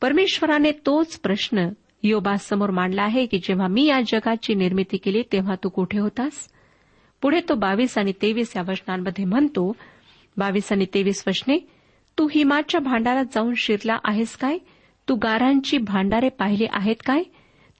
परमेश्वराने 0.00 0.70
तोच 0.86 1.20
प्रश्न 1.20 1.68
योबासमोर 2.02 2.70
मांडला 2.70 3.02
आहे 3.02 3.26
की 3.26 3.38
जेव्हा 3.38 3.66
मी 3.66 3.84
या 3.84 4.00
जगाची 4.00 4.54
निर्मिती 4.54 4.96
केली 4.96 5.22
तेव्हा 5.32 5.54
तू 5.54 5.68
कुठे 5.68 5.98
होतास? 5.98 6.48
पुढे 7.22 7.40
तो 7.48 7.54
बावीस 7.54 7.98
आणि 7.98 8.12
तेवीस 8.22 8.56
या 8.56 8.62
वचनांमध्ये 8.68 9.24
म्हणतो 9.24 9.72
बावीस 10.36 10.72
आणि 10.72 10.86
तेवीस 10.94 11.24
वचने 11.26 11.58
तू 12.18 12.28
हिमाच्या 12.32 12.80
भांडारात 12.80 13.24
जाऊन 13.34 13.54
शिरला 13.56 13.98
आहेस 14.04 14.36
काय? 14.36 14.58
तू 15.08 15.14
गारांची 15.14 15.78
भांडारे 15.78 16.28
पाहिली 16.28 16.66
आहेत 16.70 16.96
काय? 17.06 17.22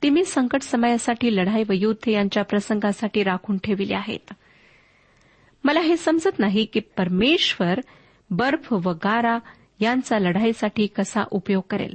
ती 0.02 0.11
मी 0.11 0.25
संकट 0.25 0.62
समयासाठी 0.62 1.37
लढाई 1.37 1.62
व 1.69 1.73
युद्ध 1.73 2.09
यांच्या 2.09 2.45
प्रसंगासाठी 2.45 3.23
राखून 3.23 3.59
ठेविली 3.59 3.93
आहेत. 3.93 4.33
मला 5.64 5.81
हे 5.81 5.97
समजत 5.97 6.38
नाही 6.38 6.64
की 6.64 6.81
परमेश्वर 6.81 7.81
बर्फ 8.31 8.73
व 8.73 8.93
गारा 9.05 9.38
यांचा 9.81 10.19
लढाईसाठी 10.19 10.87
कसा 10.87 11.23
उपयोग 11.31 11.62
करेल. 11.71 11.95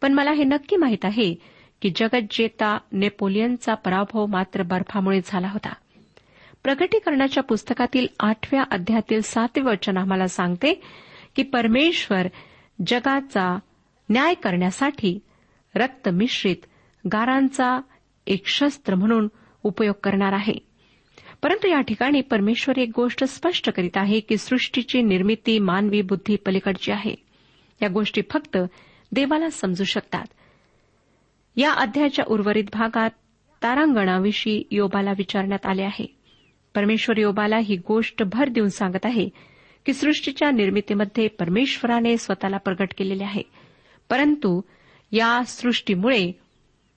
पण 0.00 0.12
मला 0.12 0.32
हे 0.32 0.44
नक्की 0.44 0.76
माहीत 0.76 1.04
आहे 1.04 1.34
की 1.82 1.92
जगज्जेता 1.96 2.78
नेपोलियनचा 2.92 3.74
पराभव 3.74 4.26
मात्र 4.26 4.62
बर्फामुळे 4.62 5.20
झाला 5.24 5.48
होता. 5.48 5.74
प्रगटीकरणाच्या 6.64 7.42
पुस्तकातील 7.42 8.06
आठव्या 8.20 8.64
अध्यायातील 8.70 9.20
सातवे 9.20 9.62
वचन 9.62 9.96
आम्हाला 9.96 10.28
सांगते 10.28 10.80
की 11.36 11.42
परमेश्वर 11.42 12.26
जगाचा 12.86 13.58
न्याय 14.10 14.34
करण्यासाठी 14.34 15.18
रक्त 15.74 16.08
मिश्रित 16.08 16.56
गारांचा 17.12 17.80
एक 18.26 18.46
शस्त्र 18.46 18.94
म्हणून 18.94 19.28
उपयोग 19.62 19.94
करणार 20.04 20.32
आहे. 20.32 20.54
परंतु 21.42 21.68
या 21.68 21.80
ठिकाणी 21.80 22.20
परमेश्वर 22.20 22.78
एक 22.78 22.90
गोष्ट 22.96 23.24
स्पष्ट 23.24 23.70
करीत 23.70 23.96
आहे 23.96 24.20
की 24.20 24.36
सृष्टीची 24.36 25.02
निर्मिती 25.02 25.58
मानवी 25.58 26.02
बुद्धी 26.02 26.36
पलीकडची 26.36 26.92
आहे. 26.92 27.14
या 27.82 27.88
गोष्टी 27.88 28.22
फक्त 28.30 28.58
देवाला 29.12 29.50
समजू 29.50 29.84
शकतात. 29.84 30.24
या 31.56 31.72
अध्यायाच्या 31.72 32.24
उर्वरित 32.28 32.64
भागात 32.64 33.10
तारांगणाविषयी 33.62 34.62
योबाला 34.70 35.10
विचारण्यात 35.10 35.66
आले 35.66 35.82
आहे. 35.82 36.16
परमेश्वर 36.74 37.18
योबाला 37.18 37.56
ही 37.58 37.76
गोष्ट 37.76 38.22
भर 38.22 38.48
देऊन 38.48 38.68
सांगत 38.68 39.04
आहे 39.04 39.28
की 39.86 39.92
सृष्टीच्या 39.92 40.50
निर्मितीमध्ये 40.50 41.28
परमेश्वराने 41.28 42.16
स्वतःला 42.16 42.56
प्रगट 42.56 42.88
केलेले 42.98 43.24
आहे. 43.24 43.42
परंतु 44.10 44.60
या 45.12 45.42
सृष्टीमुळे 45.46 46.32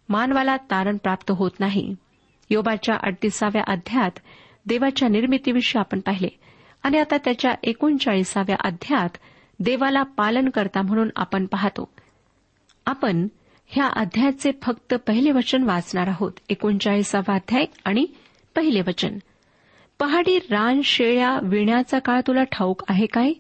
मानवाला 0.10 0.58
तारण 0.58 0.98
प्राप्त 0.98 1.32
होत 1.32 1.52
नाही. 1.60 1.96
योबाच्या 2.50 2.96
अडतीसाव्या 3.04 3.64
अध्यात 3.68 4.12
देवाच्या 4.66 5.10
निर्मितीविषयी 5.10 5.80
आपण 5.80 6.00
पाहिले. 6.00 6.40
आणि 6.84 6.98
आता 6.98 7.18
त्याच्या 7.18 7.52
एकोणचाळीसाव्या 7.64 8.56
अध्यात 8.60 9.10
देवाला 9.60 10.04
पालन 10.04 10.50
करता 10.50 10.82
म्हणून 10.82 11.10
आपण 11.16 11.46
पाहतो. 11.46 11.94
आपण 12.86 13.28
ह्या 13.68 13.86
अध्यायाचे 13.86 14.52
फक्त 14.62 14.94
पहिले 14.94 15.32
वचन 15.32 15.64
वाचणार 15.64 16.08
आहोत. 16.08 16.32
एकोणचाळीसावा 16.50 17.34
अध्याय 17.34 17.66
आणि 17.86 18.06
पहिले 18.56 18.82
वचन. 18.82 19.18
पहाडी 20.00 20.38
रान 20.38 20.82
शेळ्या 20.82 21.40
विण्याचा 21.44 22.00
काळ 22.00 22.22
तुला 22.28 22.44
ठाऊक 22.44 22.82
आहे 22.88 23.06
काय? 23.06 23.32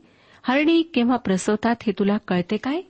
हरणी 0.43 0.81
केव्हा 0.81 1.17
प्रसवतात 1.17 1.75
हे 1.87 1.93
तुला 1.99 2.17
कळते 2.17 2.57
काय? 2.57 2.81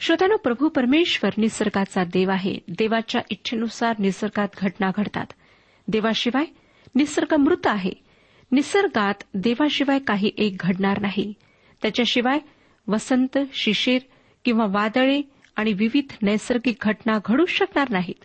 श्रोत्यानो 0.00 0.36
प्रभू 0.36 0.68
परमेश्वर 0.68 1.30
निसर्गाचा 1.38 2.04
देव 2.04 2.30
आहे. 2.30 2.58
देवाच्या 2.68 3.20
इच्छेनुसार 3.30 3.94
निसर्गात 3.98 4.48
घटना 4.58 4.90
घडतात. 4.96 5.26
देवाशिवाय 5.88 6.44
निसर्ग 6.94 7.36
मृत 7.36 7.66
आहे. 7.66 7.92
निसर्गात 8.52 9.14
देवाशिवाय 9.34 9.98
काही 9.98 10.30
एक 10.38 10.56
घडणार 10.60 11.00
नाही. 11.00 11.34
त्याच्याशिवाय 11.82 12.38
वसंत 12.86 13.38
शिशिर 13.52 14.00
किंवा 14.44 14.66
वादळे 14.68 15.22
आणि 15.56 15.72
विविध 15.72 16.12
नैसर्गिक 16.22 16.76
घटना 16.82 17.18
घडू 17.24 17.46
शकणार 17.46 17.90
नाहीत. 17.90 18.24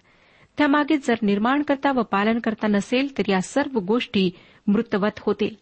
त्यामागे 0.58 0.98
जर 0.98 1.14
निर्माणकर्ता 1.22 1.92
व 1.92 2.02
पालनकर्ता 2.02 2.68
नसेल 2.68 3.18
तर 3.18 3.24
या 3.28 3.42
सर्व 3.42 3.80
गोष्टी 3.80 4.32
मृतवत 4.68 5.20
होतील. 5.20 5.56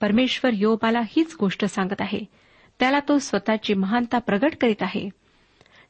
परमेश्वर 0.00 0.50
योबाला 0.54 1.00
हीच 1.00 1.36
गोष्ट 1.40 1.64
सांगत 1.64 2.00
आहे. 2.00 2.20
त्याला 2.80 3.00
तो 3.08 3.18
स्वतःची 3.18 3.74
महानता 3.74 4.18
प्रगट 4.18 4.52
करीत 4.60 4.82
आहे. 4.82 5.08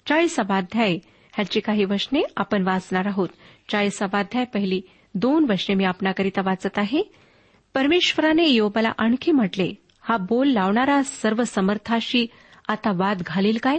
चाळीसावाध्याय 0.06 0.92
ह्याची 1.32 1.60
काही 1.60 1.84
वचने 1.84 2.22
आपण 2.36 2.62
वाचणार 2.62 3.06
आहोत. 3.06 3.28
चाळीसावाध्याय 3.68 4.44
पहिली 4.44 4.82
दोन 5.14 5.46
वचने 5.48 5.74
मी 5.74 5.84
आपणाकरिता 5.84 6.42
वाचत 6.42 6.78
आहे. 6.78 7.02
परमेश्वराने 7.74 8.48
योबाला 8.48 8.92
आणखी 8.98 9.32
म्हटले 9.32 9.74
हा 10.00 10.16
बोल 10.16 10.48
लावणारा 10.48 11.02
सर्व 11.02 11.44
समर्थाशी 11.44 12.26
आता 12.68 12.92
वाद 12.94 13.22
घालील 13.26 13.58
काय? 13.62 13.78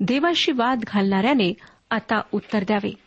देवाशी 0.00 0.52
वाद 0.52 0.80
घालणाऱ्याने 0.86 1.54
आता 1.90 2.22
उत्तर 2.32 2.64
द्यावे. 2.64 3.01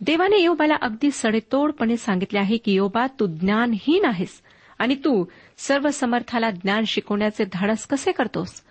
देवाने 0.00 0.42
योबाला 0.42 0.74
अगदी 0.82 1.10
सडेतोडपणे 1.10 1.96
सांगितले 1.96 2.38
आहे 2.38 2.56
की 2.56 2.72
योबा 2.72 3.06
तू 3.06 3.26
ज्ञानहीन 3.26 4.04
आहेस 4.04 4.42
आणि 4.78 4.94
तू 4.94 5.24
सर्व 5.58 5.90
समर्थाला 5.90 6.50
ज्ञान 6.50 6.84
शिकवण्याचे 6.84 7.44
धाडस 7.52 7.86
कसे 7.86 8.12
करतोस? 8.12 8.62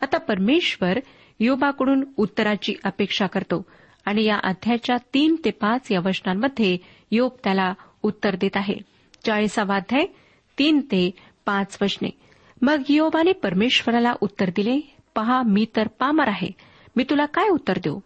आता 0.00 0.18
परमेश्वर 0.18 0.98
योबाकडून 1.40 2.04
उत्तराची 2.16 2.74
अपेक्षा 2.84 3.26
करतो 3.26 3.66
आणि 4.04 4.24
या 4.24 4.36
अध्यायाच्या 4.42 4.96
तीन 5.14 5.36
ते 5.44 5.50
पाच 5.50 5.92
या 5.92 6.00
वचनांमध्ये 6.00 6.76
योग 7.10 7.30
त्याला 7.44 7.74
उत्तर 8.02 8.36
देत 8.36 8.56
आहे. 8.56 8.74
चाळीसावा 9.24 9.76
अध्याय 9.76 10.04
तीन 10.58 10.80
ते 10.80 11.10
पाच 11.46 11.78
वचने. 11.82 12.08
मग 12.62 12.82
योबाने 12.88 13.32
परमेश्वराला 13.32 14.14
उत्तर 14.20 14.50
दिले 14.56 14.94
पहा 15.14 15.42
मी 15.42 15.66
तर 15.76 15.88
पामर 15.88 16.28
आहे. 16.28 16.50
मी 16.96 17.04
तुला 17.10 17.26
काय 17.26 17.48
उत्तर 17.48 17.78
देऊ? 17.78 18.00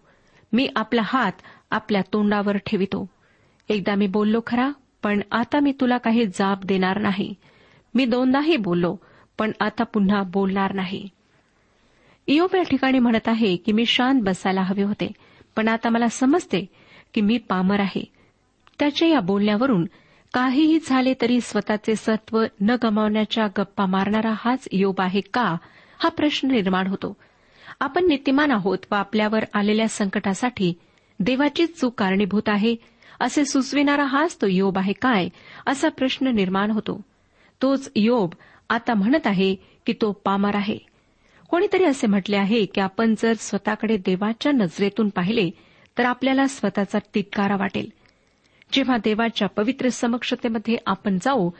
मी 0.52 0.68
आपला 0.76 1.02
हात 1.04 1.32
आपल्या 1.70 2.02
तोंडावर 2.12 2.56
ठेवितो. 2.56 3.06
एकदा 3.68 3.94
मी 3.94 4.06
बोललो 4.06 4.40
खरा 4.46 4.70
पण 5.02 5.20
आता 5.32 5.60
मी 5.60 5.72
तुला 5.72 5.98
काही 5.98 6.26
जाब 6.26 6.64
देणार 6.64 6.98
नाही. 6.98 7.34
मी 7.94 8.04
दोनदाही 8.04 8.56
बोललो 8.56 8.96
पण 9.38 9.50
आता 9.60 9.84
पुन्हा 9.84 10.22
बोलणार 10.22 10.72
नाही. 10.72 11.08
इयोब 12.26 12.54
या 12.56 12.62
ठिकाणी 12.62 12.98
म्हणत 12.98 13.28
आहे 13.28 13.56
की 13.56 13.72
मी 13.72 13.86
शांत 13.86 14.22
बसायला 14.22 14.62
हवे 14.62 14.82
होते 14.82 15.12
पण 15.56 15.68
आता 15.68 15.88
मला 15.90 16.08
समजते 16.08 16.66
की 17.14 17.20
मी 17.20 17.38
पामर 17.38 17.80
आहे. 17.80 18.04
त्याच्या 18.78 19.08
या 19.08 19.20
बोलण्यावरून 19.20 19.84
काहीही 20.34 20.78
झाले 20.86 21.14
तरी 21.20 21.40
स्वतःचे 21.40 21.96
सत्व 21.96 22.44
न 22.60 22.76
गमावण्याच्या 22.82 23.46
गप्पा 23.46 23.86
मारणारा 23.86 24.32
हाच 24.36 24.68
योग 24.72 24.94
आहे 24.98 25.20
का 25.20 25.56
हा 25.98 26.08
प्रश्न 26.08 26.50
निर्माण 26.50 26.86
होतो. 26.86 27.16
आपण 27.80 28.06
नीतिमान 28.06 28.50
आहोत 28.50 28.78
व 28.90 28.94
आपल्यावर 28.94 29.44
आलेल्या 29.54 29.88
संकटासाठी 29.88 30.74
देवाची 31.26 31.66
चूक 31.66 31.94
कारणीभूत 31.98 32.42
आहे. 32.46 32.76
असे 33.20 33.44
सुचविणारा 33.44 34.04
हाच 34.04 34.36
तो 34.36 34.46
योब 34.46 34.78
आहे 34.78 34.92
काय 34.92 35.28
असा 35.66 35.88
प्रश्न 35.88 36.28
निर्माण 36.28 36.70
होतो. 36.70 37.00
तोच 37.62 37.92
योब 37.96 38.30
आता 38.68 38.94
म्हणत 38.94 39.26
आहे 39.26 39.54
की 39.54 39.92
तो 39.92 40.12
पामर 40.12 40.54
आहे. 40.54 40.78
कोणीतरी 41.50 41.84
असे 41.84 42.06
म्हटले 42.06 42.36
आहे 42.36 42.64
की 42.64 42.80
आपण 42.80 43.14
जर 43.18 43.32
स्वतःकडे 43.38 43.96
देवाच्या 43.96 44.52
नजरेतून 44.52 45.08
पाहिले 45.08 45.50
तर 45.98 46.04
आपल्याला 46.04 46.46
स्वतःचा 46.46 46.98
तिटकारा 47.14 47.56
वाटेल. 47.56 47.90
जेव्हा 48.72 48.96
देवाच्या 48.96 49.48
पवित्र 49.48 49.88
समक्षतेमध्ये 49.88 50.76
आपण 50.86 51.18
जाऊ 51.22 51.50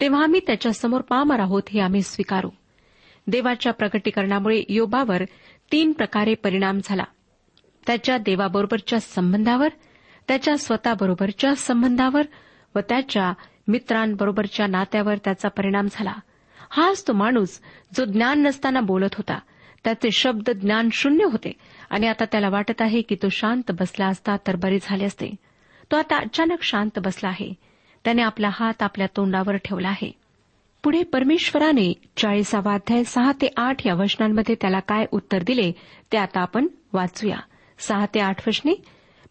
तेव्हा 0.00 0.22
आम्ही 0.22 0.40
त्याच्यासमोर 0.46 1.00
पामर 1.00 1.40
आहोत 1.40 1.62
हे 1.68 1.80
आम्ही 1.80 2.02
स्वीकारू. 2.02 2.50
देवाच्या 3.26 3.72
प्रकटीकरणामुळे 3.72 4.62
योबावर 4.68 5.22
तीन 5.72 5.92
प्रकारे 5.92 6.34
परिणाम 6.34 6.80
झाला. 6.84 7.04
त्याच्या 7.86 8.18
देवाबरोबरच्या 8.18 9.00
संबंधावर 9.00 9.68
त्याच्या 10.28 10.56
स्वतःबरोबरच्या 10.56 11.54
संबंधावर 11.54 12.22
व 12.74 12.78
त्याच्या 12.78 13.32
मित्रांबरोबरच्या 13.68 14.66
नात्यावर 14.66 15.14
त्याचा 15.16 15.48
परिणाम 15.48 15.86
झाला. 15.92 16.14
हाच 16.70 17.08
तो 17.08 17.12
माणूस 17.12 17.60
जो 17.96 18.04
ज्ञान 18.04 18.42
नसताना 18.42 18.80
बोलत 18.80 19.14
होता. 19.14 19.38
त्याचे 19.84 20.10
शब्द 20.10 20.50
ज्ञान 20.50 20.88
शून्य 20.92 21.24
होते 21.24 21.52
आणि 21.90 22.06
आता 22.06 22.24
त्याला 22.24 22.48
वाटत 22.48 22.82
आहे 22.82 23.02
की 23.02 23.14
तो 23.14 23.28
शांत 23.28 23.72
बसला 23.80 24.06
असता 24.06 24.36
तर 24.36 24.56
बरे 24.56 24.78
झाले 24.82 25.04
असते. 25.04 25.34
तो 25.92 25.96
आता 25.96 26.16
अचानक 26.16 26.62
शांत 26.62 26.98
बसला 26.98 27.28
आहे. 27.28 27.54
त्याने 28.04 28.22
आपला 28.22 28.50
हात 28.52 28.82
आपल्या 28.82 29.06
तोंडावर 29.16 29.56
ठेवला 29.56 29.88
आहे. 29.88 30.12
पुढे 30.82 31.02
परमेश्वराने 31.02 31.92
चाळीसावा 32.16 32.74
अध्याय 32.74 33.04
सहा 33.04 33.32
ते 33.32 33.48
आठ 33.56 33.86
या 33.86 33.94
वचनांमध्ये 33.94 34.54
त्याला 34.60 34.80
काय 34.80 35.04
उत्तर 35.10 35.42
दिले 35.42 35.72
ते 36.12 36.16
आता 36.16 36.40
आपण 36.40 36.66
वाचूया. 36.92 37.36
सहा 37.78 38.06
ते 38.06 38.20
आठ 38.20 38.48
वचने 38.48 38.74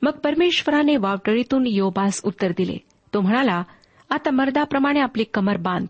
मग 0.01 0.11
परमेश्वराने 0.11 0.97
वावटळीतून 0.97 1.67
योबास 1.67 2.21
उत्तर 2.23 2.51
दिले. 2.51 2.77
तो 3.13 3.21
म्हणाला 3.21 3.63
आता 4.09 4.31
मर्दाप्रमाणे 4.31 4.99
आपली 4.99 5.23
कमर 5.23 5.57
बांध. 5.57 5.87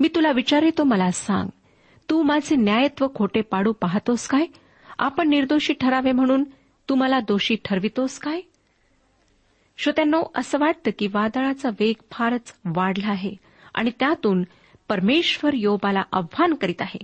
मी 0.00 0.08
तुला 0.08 0.32
विचारितो 0.32 0.84
मला 0.84 1.10
सांग. 1.10 1.48
तू 2.10 2.22
माझे 2.22 2.56
न्यायत्व 2.56 3.08
खोटे 3.14 3.40
पाडू 3.40 3.72
पाहतोस 3.72 4.28
काय? 4.28 4.46
आपण 4.98 5.28
निर्दोषी 5.28 5.72
ठरावे 5.72 6.12
म्हणून 6.12 6.44
तू 6.88 6.94
मला 6.94 7.20
दोषी 7.20 7.56
ठरवितोस 7.64 8.18
काय? 8.18 8.40
श्रोत्यांनो 9.78 10.22
असं 10.34 10.58
वाटतं 10.58 10.90
की 10.98 11.06
वादळाचा 11.06 11.68
वेग 11.68 11.94
फारच 12.10 12.54
वाढला 12.64 13.10
आहे 13.10 13.34
आणि 13.74 13.90
त्यातून 14.00 14.42
परमेश्वर 14.88 15.54
योबाला 15.54 16.02
आव्हान 16.12 16.54
करीत 16.54 16.82
आहे. 16.82 16.98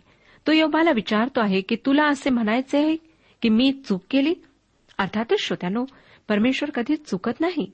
तो 0.47 0.53
योबाला 0.53 0.91
विचारतो 0.91 1.41
आहे 1.41 1.61
की 1.61 1.77
तुला 1.87 2.05
असे 2.05 2.31
म्हणायचे 2.31 2.79
आहे 2.79 2.97
की 3.43 3.49
मी 3.49 3.73
चूक 3.89 4.03
केली? 4.11 4.35
अर्थातच 4.99 5.41
श्रोत्यानो 5.41 5.85
परमेश्वर 6.29 6.71
कधीच 6.71 7.11
चुकत 7.11 7.41
नाही? 7.41 7.71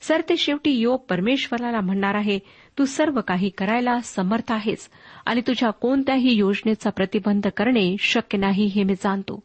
सर 0.00 0.20
ते 0.28 0.36
शेवटी 0.36 0.70
योग 0.70 1.00
परमेश्वराला 1.08 1.80
म्हणणार 1.80 2.14
आहे 2.14 2.38
तू 2.78 2.84
सर्व 2.84 3.20
काही 3.20 3.48
करायला 3.48 4.00
समर्थ 4.00 4.52
आहेस 4.52 4.90
आणि 5.26 5.40
तुझ्या 5.40 5.70
कोणत्याही 5.70 6.34
योजनेचा 6.34 6.90
प्रतिबंध 6.90 7.46
करणे 7.56 7.96
शक्य 7.98 8.38
नाही 8.38 8.64
हे 8.64 8.82
मी 8.82 8.94
जाणतो. 8.94 9.42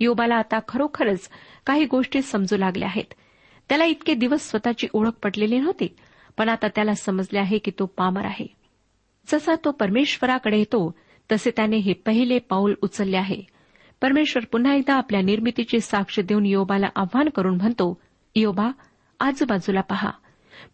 योबाला 0.00 0.34
आता 0.34 0.58
खरोखरच 0.68 1.28
काही 1.66 1.84
गोष्टी 1.84 2.22
समजू 2.22 2.56
लागल्या 2.56 2.88
आहेत. 2.88 3.14
त्याला 3.68 3.84
इतके 3.84 4.14
दिवस 4.14 4.50
स्वतःची 4.50 4.86
ओळख 4.92 5.10
पटलेली 5.10 5.58
नव्हती 5.58 5.88
पण 6.38 6.48
आता 6.48 6.68
त्याला 6.68 6.94
समजले 6.94 7.38
आहे 7.38 7.58
की 7.58 7.70
तो 7.70 7.86
पामर 7.86 8.24
आहे. 8.24 8.46
जसा 9.32 9.54
तो 9.64 9.70
परमेश्वराकडे 9.70 10.58
येतो 10.58 10.94
तसे 11.32 11.50
त्याने 11.50 11.76
हे 11.76 11.92
पहिले 11.92 12.38
पाऊल 12.38 12.74
उचलले 12.82 13.16
आहे. 13.16 13.53
परमेश्वर 14.04 14.44
पुन्हा 14.44 14.74
एकदा 14.74 14.94
आपल्या 14.94 15.20
निर्मितीची 15.20 15.80
साक्ष 15.80 16.20
देऊन 16.20 16.46
योबाला 16.46 16.86
आव्हान 16.96 17.28
करून 17.28 17.54
म्हणतो 17.54 18.00
योबा 18.34 18.70
आजूबाजूला 19.20 19.80
पहा. 19.80 20.10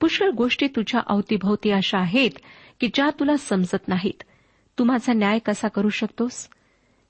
पुष्कळ 0.01 0.31
गोष्टी 0.31 0.67
तुझ्या 0.67 1.01
अवतीभोवती 1.07 1.71
अशा 1.71 1.99
आहेत 1.99 2.31
की 2.81 2.89
ज्या 2.95 3.11
तुला 3.21 3.37
समजत 3.37 3.89
नाहीत. 3.89 4.23
तू 4.79 4.85
माझा 4.85 5.13
न्याय 5.13 5.39
कसा 5.39 5.69
करू 5.69 5.89
शकतोस? 5.89 6.49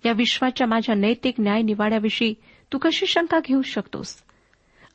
या 0.07 0.13
विश्वाच्या 0.13 0.67
माझ्या 0.67 0.95
नैतिक 0.95 1.35
न्याय 1.39 1.63
निवाड्याविषयी 1.63 2.35
तू 2.73 2.79
कशी 2.79 3.07
शंका 3.07 3.39
घेऊ 3.39 3.63
शकतोस? 3.63 4.17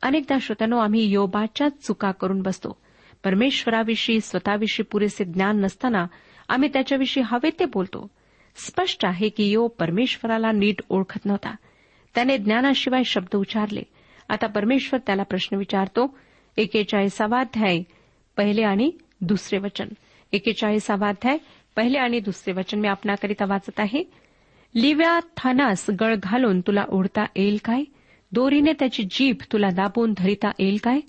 अनेकदा 0.02 0.36
श्रोत्यानो 0.40 0.78
आम्ही 0.78 1.04
योबाच्या 1.04 1.68
चुका 1.68 2.10
करून 2.10 2.42
बसतो. 2.42 2.76
परमेश्वराविषयी 3.24 4.20
स्वतःविषयी 4.20 4.84
पुरेसे 4.84 5.24
ज्ञान 5.24 5.60
नसताना 5.60 6.06
आम्ही 6.48 6.68
त्याच्याविषयी 6.72 7.24
हवे 7.26 7.50
ते 7.58 7.64
बोलतो. 7.64 8.10
स्पष्ट 8.56 9.06
आहे 9.06 9.28
की 9.28 9.50
यो 9.50 9.68
परमेश्वराला 9.68 10.52
नीट 10.52 10.82
ओळखत 10.88 11.26
नव्हता. 11.26 11.54
त्याने 12.14 12.38
ज्ञानाशिवाय 12.38 13.02
शब्द 13.04 13.36
उच्चारले. 13.36 13.82
आता 14.28 14.46
परमेश्वर 14.46 15.00
त्याला 15.06 15.22
प्रश्न 15.22 15.56
विचारतो 15.56 16.18
एकेचाळीसावा 16.56 17.40
अध्याय 17.40 17.82
पहिले 18.36 18.62
आणि 18.62 18.90
दुसरे 19.20 19.58
वचन. 19.58 19.88
एकेचाळीसावा 20.32 21.08
अध्याय 21.08 21.38
पहिले 21.76 21.98
आणि 21.98 22.20
दुसरे 22.20 22.52
वचन 22.52 22.80
मी 22.80 22.88
आपणाकरिता 22.88 23.44
वाचत 23.48 23.80
आहे. 23.80 24.04
लिव्या 24.74 25.20
थानास 25.36 25.86
गळ 26.00 26.14
घालून 26.22 26.60
तुला 26.60 26.84
ओढता 26.88 27.24
येईल 27.36 27.58
काय? 27.64 27.82
दोरीने 28.32 28.72
त्याची 28.72 29.02
जीभ 29.02 29.36
तुला 29.52 29.70
दाबून 29.70 30.14
धरिता 30.16 30.50
येईल 30.58 30.78
काय? 30.82 31.00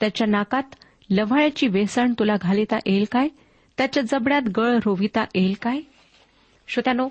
त्याच्या 0.00 0.26
नाकात 0.26 0.62
लव्हाळ्याची 1.10 1.68
वेसण 1.68 2.12
तुला 2.18 2.36
घालिता 2.42 2.78
येईल 2.86 3.04
काय? 3.12 3.28
त्याच्या 3.78 4.02
जबड्यात 4.02 4.42
गळ 4.56 4.78
रोविता 4.84 5.24
येईल 5.34 5.54
काय? 5.62 5.80
श्रोत्यानो 6.68 7.08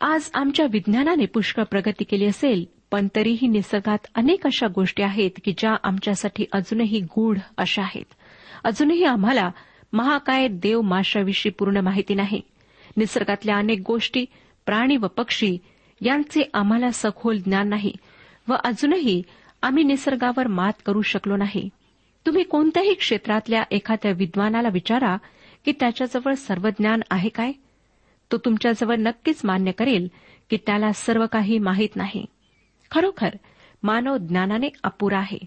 आज 0.00 0.30
आमच्या 0.34 0.66
विज्ञानाने 0.70 1.26
पुष्कळ 1.26 1.62
प्रगती 1.62 2.04
केली 2.04 2.24
असेल 2.24 2.64
पण 2.90 3.08
तरीही 3.16 3.48
निसर्गात 3.48 3.98
अनेक 4.14 4.46
अशा 4.46 4.66
गोष्टी 4.74 5.02
आहेत 5.02 5.30
की 5.44 5.54
ज्या 5.58 5.76
आमच्यासाठी 5.82 6.44
अजूनही 6.52 7.00
गूढ 7.00 7.38
अशा 7.56 7.82
आहेत. 7.82 8.04
अजूनही 8.64 9.04
आम्हाला 9.04 9.50
महाकाय 9.92 10.48
देव 10.48 10.80
माशाविषयी 10.80 11.52
पूर्ण 11.52 11.76
माहिती 11.76 12.14
नाही. 12.14 12.40
निसर्गातल्या 12.96 13.56
अनेक 13.56 13.82
गोष्टी 13.86 14.24
प्राणी 14.66 14.96
व 14.96 15.06
पक्षी 15.06 15.58
यांचे 16.00 16.42
आम्हाला 16.54 16.90
सखोल 16.90 17.38
ज्ञान 17.38 17.68
नाही 17.68 17.92
व 18.48 18.54
अजूनही 18.64 19.22
आम्ही 19.62 19.84
निसर्गावर 19.84 20.46
मात 20.46 20.72
करू 20.86 21.02
शकलो 21.02 21.36
नाही. 21.36 21.68
तुम्ही 22.26 22.42
कोणत्याही 22.42 22.94
क्षेत्रातल्या 22.94 23.62
एखाद्या 23.70 24.12
विद्वानाला 24.12 24.68
विचारा 24.68 25.16
की 25.64 25.72
त्याच्याजवळ 25.72 26.34
सर्व 26.34 26.68
ज्ञान 26.68 27.00
आहे 27.10 27.28
काय? 27.28 27.52
तो 28.32 28.38
तुमच्याजवळ 28.38 28.94
नक्कीच 28.94 29.40
मान्य 29.44 29.72
करेल 29.72 30.08
की 30.50 30.56
त्याला 30.56 30.92
सर्व 30.92 31.26
काही 31.32 31.58
माहीत 31.58 31.96
नाही. 31.96 32.26
खरोखर 32.90 33.28
मानव 33.82 34.16
ज्ञानाने 34.16 34.68
अपुरा 34.82 35.18
आहे 35.18 35.38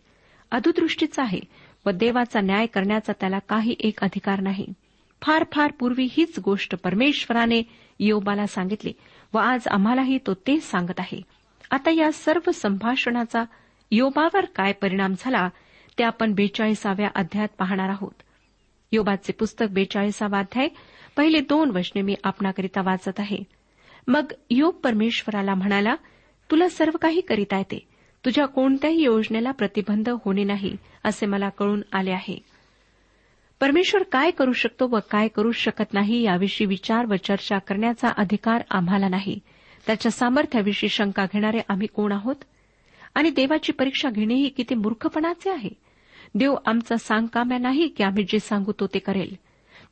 अधुदृष्टीचा 0.52 1.22
आहे 1.22 1.40
व 1.86 1.90
देवाचा 1.90 2.42
न्याय 2.42 2.66
करण्याचा 2.66 3.14
त्याला 3.20 3.40
काही 3.40 3.76
एक 3.80 4.04
अधिकार 4.04 4.40
नाही. 4.40 4.68
फार 5.22 5.46
फार 5.52 5.72
पूर्वी 5.72 6.08
हीच 6.12 6.40
गोष्ट 6.40 6.76
परमेश्वराने 6.76 7.62
योबाला 8.00 8.48
सांगितली 8.48 8.94
व 9.34 9.38
आज 9.38 9.68
आम्हालाही 9.68 10.18
तो 10.18 10.34
तेच 10.34 10.64
सांगत 10.64 11.00
आहे. 11.00 11.22
आता 11.72 11.92
या 11.92 12.12
सर्व 12.12 12.52
संभाषणाचा 12.52 13.44
योबावर 13.92 14.46
काय 14.46 14.72
परिणाम 14.74 15.14
झाला 15.20 15.50
ते 15.98 16.04
आपण 16.04 16.34
बेचाळीसाव्या 16.34 17.10
अध्यायात 17.16 17.48
पाहणार 17.58 17.90
आहोत. 17.90 18.22
योबाचे 18.92 19.32
पुस्तक 19.32 19.66
बेचाळीसावा 19.72 20.40
अध्याय 20.40 20.68
पहिले 21.18 21.40
दोन 21.40 21.70
वचने 21.70 22.02
मी 22.02 22.16
आपणाकरिता 22.24 22.82
वाचत 22.82 23.20
आहे. 23.20 23.38
मग 24.08 24.26
योग 24.50 24.74
परमेश्वराला 24.74 25.56
म्हणाला 25.56 25.96
तुला 26.52 26.70
सर्व 26.70 26.98
काही 26.98 27.22
करीता 27.22 27.58
येते 27.58 27.88
तुझ्या 28.26 28.46
कोणत्याही 28.46 29.04
योजनेला 29.04 29.52
प्रतिबंध 29.52 30.10
होणे 30.10 30.44
नाही 30.44 30.76
असे 31.04 31.26
मला 31.26 31.50
कळून 31.50 31.82
आले 31.94 32.12
आहे. 32.12 32.40
परमेश्वर 33.60 34.04
काय 34.04 34.32
करू 34.32 34.54
शकतो 34.54 34.88
व 34.88 35.00
काय 35.12 35.28
करू 35.28 35.52
शकत 35.52 35.94
नाही 35.94 36.22
याविषयी 36.22 36.68
विचार 36.68 37.06
व 37.06 37.16
चर्चा 37.16 37.58
करण्याचा 37.58 38.08
अधिकार 38.18 38.62
आम्हाला 38.70 39.08
नाही. 39.08 39.40
त्याच्या 39.86 40.12
सामर्थ्याविषयी 40.12 40.90
शंका 40.90 41.26
घेणारे 41.26 41.60
आम्ही 41.70 41.88
कोण 41.88 42.12
आहोत? 42.12 42.36
आणि 43.16 43.30
देवाची 43.30 43.72
परीक्षा 43.72 44.10
घेणेही 44.10 44.50
किती 44.50 44.76
मूर्खपणाचे 44.76 45.50
आहे? 45.50 45.70
देव 46.36 46.56
आमचा 46.66 46.98
सांगकाम्या 46.98 47.58
नाही 47.58 47.88
की 47.88 48.04
आम्ही 48.04 48.24
जे 48.24 48.40
सांगू 48.40 48.72
तो 48.72 48.88
ते 48.88 49.00
करेल. 49.00 49.36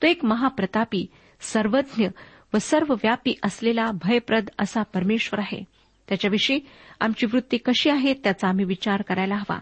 तो 0.01 0.07
एक 0.07 0.25
महाप्रतापी 0.25 1.05
सर्वज्ञ 1.41 2.07
व 2.53 2.57
सर्वव्यापी 2.57 3.33
असलेला 3.43 3.91
भयप्रद 3.91 4.49
असा 4.59 4.83
परमेश्वर 4.83 5.39
आहे. 5.39 5.63
त्याच्याविषयी 6.09 6.59
आमची 6.99 7.25
वृत्ती 7.25 7.57
कशी 7.57 7.89
आहे 7.89 8.13
त्याचा 8.13 8.47
आम्ही 8.47 8.65
विचार 8.65 9.01
करायला 9.01 9.35
हवा. 9.35 9.59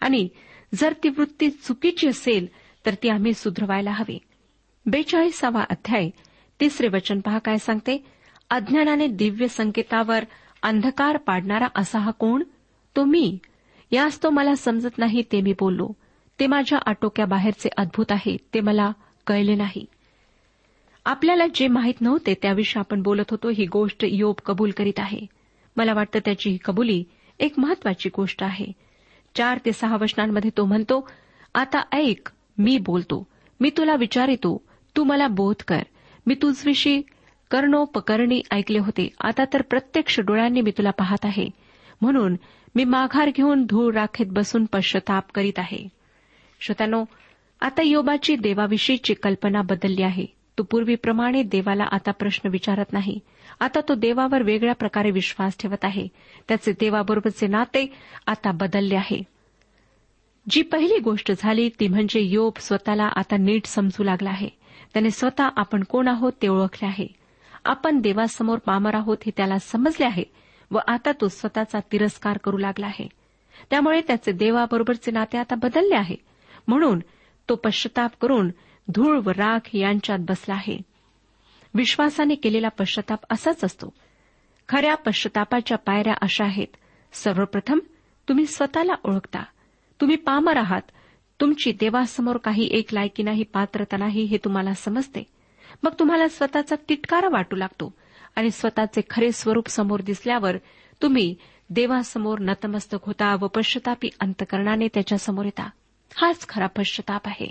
आणि 0.00 0.28
जर 0.74 0.94
ती 1.02 1.08
वृत्ती 1.08 1.50
चुकीची 1.50 2.08
असेल 2.08 2.46
तर 2.86 2.94
ती 2.94 3.08
आम्ही 3.08 3.32
सुधरवायला 3.32 3.90
हवी. 3.90 4.18
बेचाळीसावा 4.86 5.64
अध्याय 5.70 6.10
तिसरे 6.60 6.88
वचन 6.88 7.20
पहा 7.20 7.38
काय 7.38 7.56
सांगते? 7.56 8.06
अज्ञानाने 8.50 9.06
दिव्य 9.06 9.48
संकेतावर 9.48 10.24
अंधकार 10.62 11.16
पाडणारा 11.16 11.66
असा 11.74 11.98
हा 11.98 12.10
कोण? 12.10 12.42
तो 12.96 13.04
मी. 13.04 13.38
यास 13.90 14.22
तो 14.22 14.30
मला 14.30 14.54
समजत 14.54 14.98
नाही 14.98 15.22
ते 15.22 15.40
मी 15.40 15.52
बोललो. 15.52 15.88
ते 16.40 16.46
माझ्या 16.46 16.78
आटोक्याबाहेरचे 16.86 17.68
अद्भुत 17.76 18.06
आहे. 18.10 18.36
ते 18.54 18.60
मला 18.60 18.92
कळले 19.26 19.54
नाही. 19.54 19.84
आपल्याला 21.04 21.44
जे 21.54 21.68
माहीत 21.68 22.00
नव्हते 22.00 22.34
त्याविषयी 22.34 22.80
आपण 22.80 23.02
बोलत 23.02 23.30
होतो 23.30 23.48
ही 23.48 23.66
गोष्ट 23.66 24.04
योब 24.08 24.34
कबूल 24.34 24.70
करीत 24.70 24.98
आहे. 24.98 25.20
मला 25.76 25.92
वाटतं 25.94 26.18
त्याची 26.24 26.50
ही 26.50 26.58
कबुली 26.64 27.04
एक 27.38 27.58
महत्वाची 27.58 28.08
गोष्ट 28.16 28.42
आहे. 28.42 28.66
चार 29.34 29.58
ते 29.66 29.72
सहा 29.72 29.96
वचनांमध्ये 29.96 30.50
तो 30.56 30.64
म्हणतो 30.64 31.08
आता 31.54 31.82
ऐक 31.92 32.30
मी 32.58 32.78
बोलतो. 32.78 33.26
मी 33.60 33.70
तुला 33.76 33.94
विचारितो. 33.94 34.62
तू 34.96 35.04
मला 35.04 35.28
बोध 35.28 35.62
कर. 35.68 35.82
मी 36.26 36.34
तुझविषयी 36.34 37.02
कर्णोपकरणी 37.50 38.42
ऐकले 38.50 38.78
होते. 38.78 39.08
आता 39.20 39.44
तर 39.52 39.62
प्रत्यक्ष 39.62 40.20
डोळ्यांनी 40.20 40.60
मी 40.60 40.70
तुला 40.70 40.90
पाहत 40.90 41.24
आहे. 41.24 41.48
म्हणून 42.00 42.36
मी 42.74 42.84
माघार 42.84 43.30
घेऊन 43.36 43.66
धूळ 43.66 43.94
राखेत 43.94 44.26
बसून 44.26 44.64
पश्चाताप 44.64 45.24
करीत 45.34 45.58
आहे. 45.58 45.88
श्रोत्यानो 46.60 47.04
आता 47.60 47.82
योबाची 47.82 48.36
देवाविषयीची 48.36 49.14
कल्पना 49.14 49.62
बदलली 49.62 50.02
आहे. 50.02 50.26
तो 50.58 50.62
पूर्वीप्रमाणे 50.62 51.42
देवाला 51.42 51.84
आता 51.84 52.10
प्रश्न 52.10 52.48
विचारत 52.48 52.92
नाही. 52.92 53.20
आता 53.60 53.80
तो 53.88 53.94
देवावर 53.94 54.42
वेगळ्या 54.42 54.74
प्रकारे 54.74 55.10
विश्वास 55.10 55.56
ठेवत 55.58 55.84
आहे. 55.84 56.08
त्याचे 56.48 56.72
देवाबरोबरचे 56.72 57.46
नाते 57.46 57.92
आता 58.26 58.52
बदलले 58.52 58.96
आहे. 58.96 59.22
जी 60.50 60.62
पहिली 60.62 60.98
गोष्ट 60.98 61.32
झाली 61.38 61.70
ती 61.80 61.88
म्हणजे 61.88 62.20
योब 62.20 62.52
स्वतःला 62.60 63.04
आता 63.16 63.36
नीट 63.36 63.66
समजू 63.66 64.02
लागला 64.02 64.30
आहे. 64.30 64.48
त्याने 64.92 65.10
स्वतः 65.10 65.48
आपण 65.56 65.82
कोण 65.82 66.08
आहोत 66.08 66.32
ते 66.42 66.48
ओळखले 66.48 66.86
आहे. 66.86 67.06
आपण 67.64 68.00
देवासमोर 68.00 68.58
पामर 68.58 68.94
आहोत 68.94 69.16
हे 69.26 69.32
त्याला 69.36 69.58
समजले 69.58 70.04
आहे 70.04 70.24
व 70.70 70.78
आता 70.88 71.12
तो 71.20 71.28
स्वतःचा 71.28 71.78
तिरस्कार 71.92 72.38
करू 72.38 72.58
लागला 72.58 72.86
आहे. 72.86 73.08
त्यामुळे 73.70 74.00
त्याचे 74.00 74.32
देवाबरोबरचे 74.32 75.10
नाते 75.10 75.38
आता 75.38 75.54
बदलले 75.54 75.94
आहे. 75.94 76.16
म्हणून 76.68 77.00
तो 77.48 77.54
पश्चाताप 77.54 78.10
करून 78.20 78.50
धूळ 78.88 79.20
व 79.24 79.30
राख 79.30 79.76
यांच्यात 79.76 80.18
बसला 80.20 80.54
आहे. 80.54 80.78
विश्वासाने 81.74 82.34
केलेला 82.34 82.68
पश्चाताप 82.68 83.18
असाच 83.30 83.64
असतो. 83.64 83.92
खऱ्या 84.68 84.94
पश्चातापाच्या 84.94 85.78
पायऱ्या 85.78 86.14
अशा 86.22 86.44
आहेत. 86.44 86.76
सर्वप्रथम 87.12 87.78
तुम्ही 88.28 88.46
स्वतःला 88.46 88.92
ओळखता. 89.04 89.44
तुम्ही 90.00 90.16
पामर 90.16 90.56
आहात. 90.56 90.82
तुमची 91.40 91.72
देवासमोर 91.72 92.36
काही 92.36 92.68
एक 92.72 92.94
लायकी 92.94 93.22
नाही 93.22 93.42
पात्रता 93.42 93.96
नाही 93.96 94.22
हे 94.22 94.36
तुम्हाला 94.36 94.74
समजते. 94.74 95.22
मग 95.82 95.90
तुम्हाला 95.98 96.28
स्वतःचा 96.28 96.76
तिटकारा 96.88 97.28
वाटू 97.28 97.56
लागतो 97.56 97.94
आणि 98.36 98.50
स्वतःचे 98.50 99.00
खरे 99.10 99.32
स्वरूप 99.32 99.68
समोर 99.68 100.00
दिसल्यावर 100.00 100.56
तुम्ही 101.02 101.34
देवासमोर 101.70 102.38
नतमस्तक 102.38 102.98
होता 103.02 103.36
व 103.40 103.46
पश्चतापी 103.46 104.08
अंतकरणाने 104.20 104.88
त्याच्यासमोर 104.94 105.44
येता. 105.44 105.70
हाच 106.14 106.48
खरा 106.48 106.66
पश्चाताप 106.66 107.28
आहे. 107.28 107.50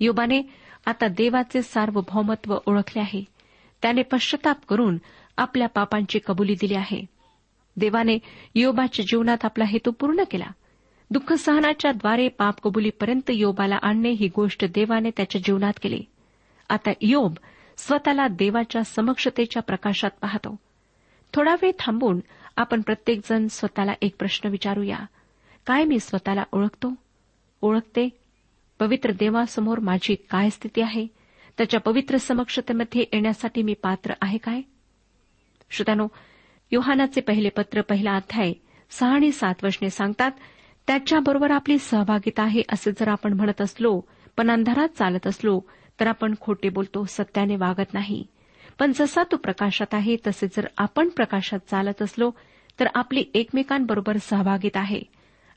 योबाने 0.00 0.42
आता 0.86 1.06
देवाचे 1.06 1.62
सार्वभौमत्व 1.62 2.58
ओळखले 2.66 3.00
आहे. 3.00 3.24
त्याने 3.82 4.02
पश्चाताप 4.02 4.56
करून 4.68 4.98
आपल्या 5.36 5.68
पापांची 5.68 6.18
कबुली 6.26 6.54
दिली 6.54 6.74
आहे. 6.74 7.06
देवाने 7.76 8.18
योबाच्या 8.54 9.04
जीवनात 9.04 9.44
आपला 9.44 9.64
हेतू 9.64 9.90
पूर्ण 9.90 10.22
केला. 10.30 10.46
दुःख 11.10 11.32
सहनाच्या 11.32 11.92
द्वारे 11.92 12.28
पाप 12.28 12.60
कबुलीपर्यंत 12.60 13.30
योबाला 13.30 13.76
आणणे 13.82 14.10
ही 14.10 14.28
गोष्ट 14.36 14.64
देवाने 14.64 15.10
त्याच्या 15.10 15.40
जीवनात 15.44 15.72
केली. 15.82 16.04
आता 16.68 16.90
योब 17.00 17.34
स्वतःला 17.76 18.28
देवाच्या 18.28 18.84
समक्षतेच्या 18.84 19.62
प्रकाशात 19.62 20.10
पाहतो. 20.20 20.56
थोडा 21.34 21.54
वेळ 21.62 21.72
थांबून 21.78 22.20
आपण 22.56 22.80
प्रत्येकजण 22.80 23.46
स्वतःला 23.46 23.92
एक 24.02 24.16
प्रश्न 24.18 24.48
विचारूया. 24.48 24.98
काय 25.66 25.84
मी 25.84 26.00
स्वतःला 26.00 26.42
ओळखतो? 26.52 26.94
ओळखते? 27.62 28.08
पवित्र 28.80 29.12
देवासमोर 29.12 29.78
माझी 29.78 30.14
काय 30.14 30.50
स्थिती 30.50 30.80
आहे? 30.80 31.06
त्याच्या 31.58 31.80
पवित्र 31.80 32.16
समक्षतेमध्ये 32.16 33.04
येण्यासाठी 33.12 33.62
मी 33.62 33.74
पात्र 33.74 34.12
आहे 34.20 34.38
काय? 34.38 34.60
श्रोत्यानो 35.70 36.06
योहानाचे 36.70 37.20
पहिले 37.20 37.48
पत्र 37.48 37.80
पहिला 37.80 38.16
अध्याय 38.16 38.52
सहा 38.90 39.14
आणि 39.14 39.32
सात 39.32 39.64
वशने 39.64 39.90
सांगतात 39.90 40.30
त्याच्याबरोबर 40.86 41.50
आपली 41.50 41.78
सहभागिता 41.78 42.42
आहे 42.42 42.62
असे 42.72 42.92
जर 42.92 43.08
आपण 43.08 43.32
म्हणत 43.32 43.60
असलो 43.60 44.00
पण 44.36 44.50
अंधारात 44.50 44.88
चालत 44.88 45.26
असलो 45.26 45.60
तर 46.00 46.06
आपण 46.06 46.34
खोटे 46.40 46.68
बोलतो 46.68 47.04
सत्याने 47.04 47.56
वागत 47.56 47.94
नाही. 47.94 48.24
पण 48.78 48.92
जसा 48.94 49.22
तो 49.22 49.36
प्रकाशात 49.36 49.94
आहे 49.94 50.16
तसे 50.26 50.46
जर 50.46 50.66
आपण 50.78 51.08
प्रकाशात 51.08 51.58
चालत 51.70 52.02
असलो 52.02 52.30
तर 52.80 52.88
आपली 52.94 53.24
एकमेकांबरोबर 53.34 54.16
सहभागित 54.16 54.76
आहे. 54.76 55.00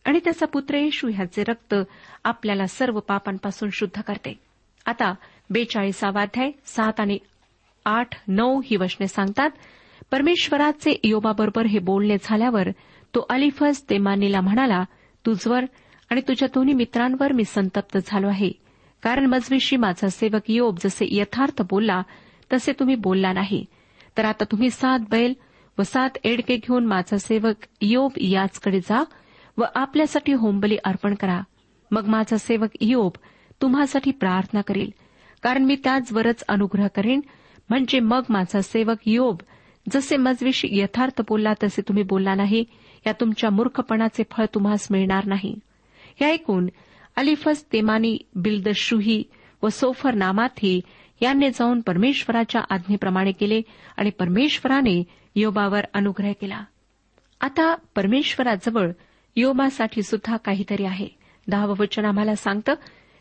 आणि 0.06 0.20
त्याचा 0.24 0.46
पुत्र 0.46 0.76
येशू 0.78 1.10
ह्याचे 1.14 1.44
रक्त 1.44 1.76
आपल्याला 2.24 2.68
सर्व 2.68 3.00
पापांपासून 3.00 3.70
शुद्ध 3.74 4.02
करते. 4.02 4.40
आता 4.86 5.14
बेचाळीसावाध्याय 5.50 6.52
सात 6.66 7.00
आणि 7.00 7.18
आठ 7.86 8.08
नऊ 8.28 8.62
ही 8.66 8.76
वचने 8.76 9.08
सांगतात 9.08 9.50
परमेश्वराचे 10.12 11.00
योबाबरोबर 11.04 11.66
हे 11.66 11.80
बोलणे 11.80 12.18
झाल्यावर 12.24 12.70
तो 13.16 13.26
अलिफस 13.30 13.90
तेमानीला 13.90 14.42
म्हणाला 14.42 14.84
तुझवर 15.26 15.66
आणि 16.10 16.22
तुझ्या 16.22 16.48
दोन्ही 16.48 16.74
मित्रांवर 16.74 17.32
मी 17.32 17.44
संतप्त 17.44 17.98
झालो 18.06 18.28
आहे. 18.28 18.52
कारण 19.02 19.26
मजविशी 19.26 19.76
माझा 19.76 20.10
सेवक 20.10 20.42
योब 20.48 20.78
जसे 20.84 21.08
यथार्थ 21.12 21.62
बोलला 21.70 22.02
तसे 22.54 22.72
तुम्ही 22.72 22.96
बोलला 22.96 23.34
नाही. 23.34 23.66
तर 24.18 24.26
आता 24.26 24.44
तुम्ही 24.44 24.70
सात 24.70 25.00
बैल 25.10 25.34
व 25.78 25.84
सात 25.84 26.10
एडके 26.24 26.56
घेऊन 26.56 26.86
माझा 26.86 27.18
सेवक 27.18 27.56
योब 27.82 28.12
याचकडे 28.18 28.80
जा 28.80 29.04
व 29.58 29.64
आपल्यासाठी 29.76 30.34
होमबली 30.34 30.78
अर्पण 30.84 31.14
करा. 31.14 31.42
मग 31.92 32.06
माझा 32.06 32.38
सेवक 32.38 32.70
इयोब 32.80 33.12
तुम्हासाठी 33.62 34.12
प्रार्थना 34.12 34.62
करेल. 34.62 34.90
कारण 35.44 35.64
मी 35.64 35.76
त्याचवरच 35.76 36.44
अनुग्रह 36.48 36.88
करेन. 36.88 37.22
म्हणजे 37.70 38.00
मग 38.00 38.22
माझा 38.30 38.62
सेवक 38.62 38.98
योब 39.06 39.38
जसे 39.92 40.18
मजविशी 40.18 40.68
यथार्थ 40.72 41.22
बोलला 41.28 41.54
तसे 41.64 41.82
तुम्ही 41.82 42.04
बोलला 42.04 42.36
नाही. 42.36 42.66
या 43.08 43.14
तुमच्या 43.14 43.50
मूर्खपणाचे 43.50 44.24
फळ 44.32 44.46
तुम्हास 44.54 44.88
मिळणार 44.92 45.26
नाही. 45.26 45.60
हे 46.20 46.26
ऐकून 46.26 46.68
अलिफस 47.16 47.66
तेमानी 47.74 48.18
बिल्दशुही 48.36 49.24
व 49.64 49.68
सोफर 49.68 50.14
नामाथी 50.14 50.82
यांनी 51.22 51.50
जाऊन 51.50 51.82
परमेश्वराच्या 51.82 52.62
आज्ञेप्रमाणे 52.70 53.32
केले 53.32 53.62
आणि 53.98 54.10
परमेश्वराने 54.10 55.04
योबावर 55.36 55.82
अनुग्रह 55.94 56.32
केला. 56.42 56.64
आता 57.42 57.76
परमेश्वराजवळ 57.96 58.92
योबासाठी 59.36 60.04
सुद्धा 60.04 60.38
काहीतरी 60.38 60.86
आहे. 60.86 61.08
दहावं 61.48 61.76
वचन 61.80 62.06
आम्हाला 62.06 62.36
सांगतं 62.36 62.74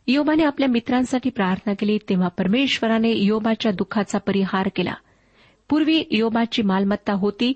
योबाने 0.07 0.45
आपल्या 0.45 0.69
मित्रांसाठी 0.69 1.31
प्रार्थना 1.31 1.75
केली 1.75 1.99
तेव्हा 2.09 2.29
परमेश्वराने 2.29 3.13
योबाच्या 3.13 3.73
दुःखाचा 3.73 4.19
परिहार 4.19 4.69
केला. 4.77 4.95
पूर्वी 5.69 6.05
योबाची 6.11 6.63
मालमत्ता 6.63 7.13
होती 7.13 7.53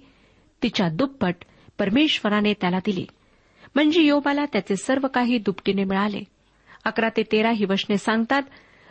तिच्या 0.63 0.89
दुप्पट 0.89 1.35
परमेश्वराने 1.79 2.53
त्याला 2.53 2.79
दिली. 2.87 3.07
म्हणजे 3.75 4.03
योबाला 4.03 4.45
त्याचे 4.45 4.77
सर्व 4.77 5.07
काही 5.07 5.39
दुपटीने 5.39 5.85
मिळाले. 5.85 6.21
अकरा 6.85 7.09
ते 7.09 7.23
तेरा 7.23 7.51
ही 7.51 7.65
वचने 7.65 7.99
सांगतात 7.99 8.43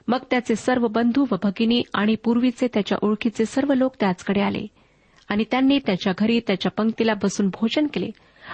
मग 0.08 0.18
त्याचे 0.32 0.56
सर्व 0.56 0.88
बंधू 0.88 1.26
व 1.32 1.36
भगिनी 1.44 1.82
आणि 1.94 2.16
पूर्वीचे 2.16 2.68
त्याच्या 2.74 2.98
ओळखीचे 3.02 3.46
सर्व 3.46 3.74
लोक 3.74 3.96
त्याचकडे 4.00 4.42
आले. 4.42 4.68
आणि 5.30 5.44
त्यांनी 5.52 5.80
त्याच्या 5.86 6.14
घरी 6.18 6.40
त्याच्या 6.40 6.72
पंक्तीला 6.72 7.14
बसून 7.14 7.48
भोजन 7.48 7.88
केले. 7.88 8.10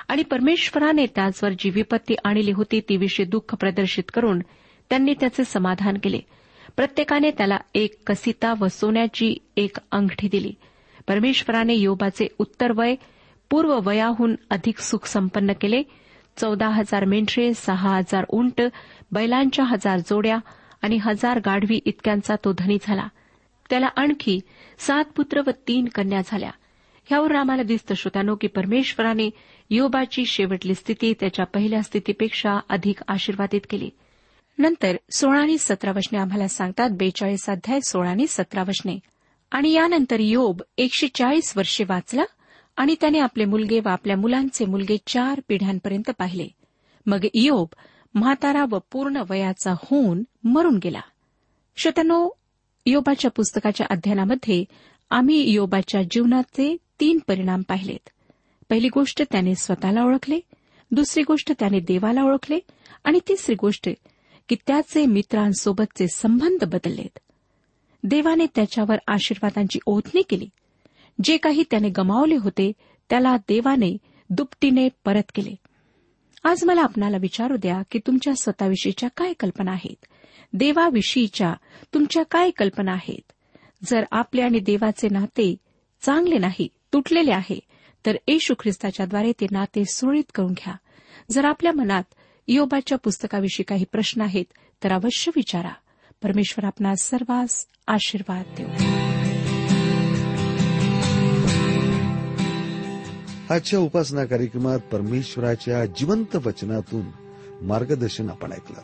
आणि 0.08 0.24
परमेश्वराने 0.24 1.06
त्याचवर 1.06 1.50
जी 1.60 1.70
विपत्ती 1.70 2.16
आणली 2.24 2.52
होती 2.52 2.82
ती 2.90 2.98
विषयी 2.98 3.26
दुःख 3.26 3.56
प्रदर्शित 3.56 4.04
करून 4.14 4.40
त्यांनी 4.90 5.14
त्याचे 5.14 5.44
समाधान 5.44 5.98
केले. 6.04 6.20
प्रत्येकाने 6.76 7.32
त्याला 7.32 7.58
एक 7.76 7.94
कसिता 8.08 8.54
व 8.60 8.68
सोन्याची 8.68 9.36
एक 9.58 9.78
अंगठी 9.92 10.28
दिली. 10.32 10.54
परमेश्वराने 11.08 11.74
योबाचे 11.74 12.28
उत्तर 12.38 12.72
वय 12.72 12.96
पूर्व 13.50 13.80
वयाहून 13.84 14.36
अधिक 14.50 14.80
सुख 14.80 15.06
संपन्न 15.06 15.54
केले. 15.62 15.84
चौदा 16.38 16.68
हजार 16.68 17.06
मेंढरे 17.06 17.54
सहा 17.54 17.98
हजार 17.98 18.26
उंट 18.30 18.62
बैलांच्या 19.12 19.66
हजार 19.66 20.00
जोड्या 20.00 20.38
आणि 20.82 20.98
हजार 20.98 21.40
गाढवी 21.40 21.80
इतक्यांचा 21.86 22.36
तो 22.36 22.54
धनी 22.58 22.78
झाला. 22.82 23.08
त्याला 23.70 23.88
आणखी 23.96 24.40
सात 24.80 25.06
पुत्र 25.16 25.42
व 25.48 25.50
तीन 25.68 25.86
कन्या 25.86 26.22
झाल्या. 26.26 26.52
ह्यावर 27.06 27.36
आम्हाला 27.36 27.64
दिसतं 27.64 27.96
श्रोत्यानो 27.96 28.36
की 28.36 28.48
परमेश्वराने 28.48 29.30
योबाची 29.70 30.26
शेवटली 30.26 30.76
स्थिती 30.76 31.14
त्याच्या 31.20 31.46
पहिल्या 31.46 31.82
स्थितीपेक्षा 31.82 32.60
अधिक 32.70 32.96
आशीर्वादित 33.08 33.62
केली. 33.70 33.90
नंतर 34.58 34.96
सोळा 35.12 35.40
आणि 35.40 35.58
सतरा 35.58 35.92
वचने 35.92 36.18
आम्हाला 36.18 36.48
सांगतात 36.48 36.90
बेचाळीस 36.90 37.50
अध्याय 37.50 37.80
सोळा 37.80 38.10
आणि 38.10 38.26
सतरा 38.28 38.62
वचने 38.62 39.00
आणि 39.52 39.72
यानंतर 39.72 40.20
योब 40.20 40.62
एकशे 40.78 41.08
चाळीस 41.08 41.58
वर्षे 41.58 41.84
वाचला 41.84 42.24
आणि 42.76 42.96
त्याने 43.02 43.20
आपले 43.20 43.46
मुलगे 43.46 43.80
व 43.80 43.90
आपल्या 43.90 44.18
मुलांचे 44.18 44.66
मुलगे 44.66 44.98
चार 45.08 45.42
पिढ्यांपर्यंत 45.48 46.12
पाहिले. 46.18 46.48
मग 47.06 47.26
योब 47.34 47.68
म्हातारा 48.14 48.66
व 48.70 48.80
पूर्ण 48.92 49.24
वयाचा 49.30 49.72
होऊन 49.72 50.24
मरून 50.44 50.80
गेला. 50.84 51.02
शतनो 51.78 52.30
योबाच्या 52.86 53.32
पुस्तकाच्या 53.32 53.88
अध्ययनामध्ये 53.90 54.64
आम्ही 55.10 55.52
योबाच्या 55.52 56.02
जीवनाचे 56.12 56.78
तीन 57.00 57.20
परिणाम 57.28 57.62
पाहिलेत. 57.62 58.10
पहिली 58.70 58.88
गोष्ट 58.88 59.22
त्याने 59.32 59.56
स्वतःला 59.56 60.04
ओळखले 60.04 60.40
दुसरी 60.92 61.24
गोष्ट 61.24 61.52
त्याने 61.60 61.80
देवाला 61.80 62.24
ओळखले 62.24 62.60
आणि 63.04 63.20
तिसरी 63.28 63.56
गोष्ट 63.56 63.90
की 64.50 64.56
त्याचे 64.68 65.06
मित्रांसोबतचे 65.06 66.08
संबंध 66.08 66.64
बदललेत. 66.64 67.20
देवाने 68.04 68.46
त्याच्यावर 68.56 68.96
आशीर्वादांची 69.08 69.80
ओतणी 69.86 70.22
केली. 70.22 70.50
जे 71.24 71.38
काही 71.38 71.64
त्याने 71.72 71.90
गमावले 71.90 72.36
होते 72.36 72.72
त्याला 73.10 73.38
देवाने 73.38 73.98
दुपटीने 74.30 74.90
परत 75.06 75.32
केले. 75.36 75.56
आज 76.44 76.64
मला 76.64 76.82
आपणाला 76.82 77.18
विचारू 77.18 77.56
द्या 77.58 77.82
की 77.92 78.00
तुमच्या 78.08 78.36
स्वतःविषयीच्या 78.36 79.10
काय 79.18 79.34
कल्पना 79.34 79.72
आहेत? 79.72 80.06
देवाविषयीच्या 80.54 81.54
तुमच्या 81.94 82.24
काय 82.24 82.50
कल्पना 82.50 82.92
आहेत? 82.92 83.32
जर 83.84 84.04
आपले 84.12 84.42
आणि 84.42 84.60
देवाचे 84.60 85.08
नाते 85.10 85.56
चांगले 86.02 86.38
नाही 86.38 86.68
तुटलेले 86.94 87.32
आहे 87.32 87.60
तर 88.06 88.16
येशू 88.28 88.54
ख्रिस्ताच्याद्वारे 88.60 89.32
ते 89.32 89.48
नाते 89.52 89.84
सुरळीत 89.86 90.32
करून 90.36 90.52
घ्या. 90.52 90.76
जर 91.32 91.46
आपल्या 91.46 91.72
मनात 91.72 92.04
योबाच्या 92.48 92.98
पुस्तकाविषयी 92.98 93.64
काही 93.64 93.86
प्रश्न 93.92 94.22
आहेत 94.22 94.46
तर 94.84 94.92
अवश्य 94.92 95.32
विचारा. 95.36 95.72
परमेश्वर 96.24 96.66
आपला 96.66 96.96
सर्वांस 96.96 97.66
आशीर्वाद 97.88 98.46
देऊ. 98.58 98.68
आजच्या 103.50 103.80
उपासना 103.80 104.26
कार्यक्रमात 104.26 104.80
परमेश्वराच्या 104.80 105.86
जिवंत 105.86 106.36
वचनातून 106.36 107.06
मार्गदर्शन 107.62 108.30
आपण 108.30 108.52
ऐकलं. 108.52 108.82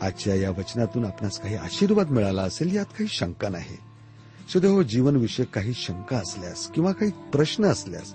आजच्या 0.00 0.34
या 0.34 0.50
वचनातून 0.50 1.04
आपणास 1.04 1.40
काही 1.40 1.54
आशीर्वाद 1.54 2.10
मिळाला 2.10 2.42
असेल 2.42 2.76
यात 2.76 2.84
काही 2.84 3.06
शंका 3.08 3.48
नाही. 3.48 3.76
सुदैव 4.52 4.82
जीवनविषयक 4.82 5.48
काही 5.48 5.72
शंका 5.74 6.16
असल्यास 6.16 6.70
किंवा 6.70 6.92
काही 6.92 7.10
प्रश्न 7.32 7.64
असल्यास 7.64 8.14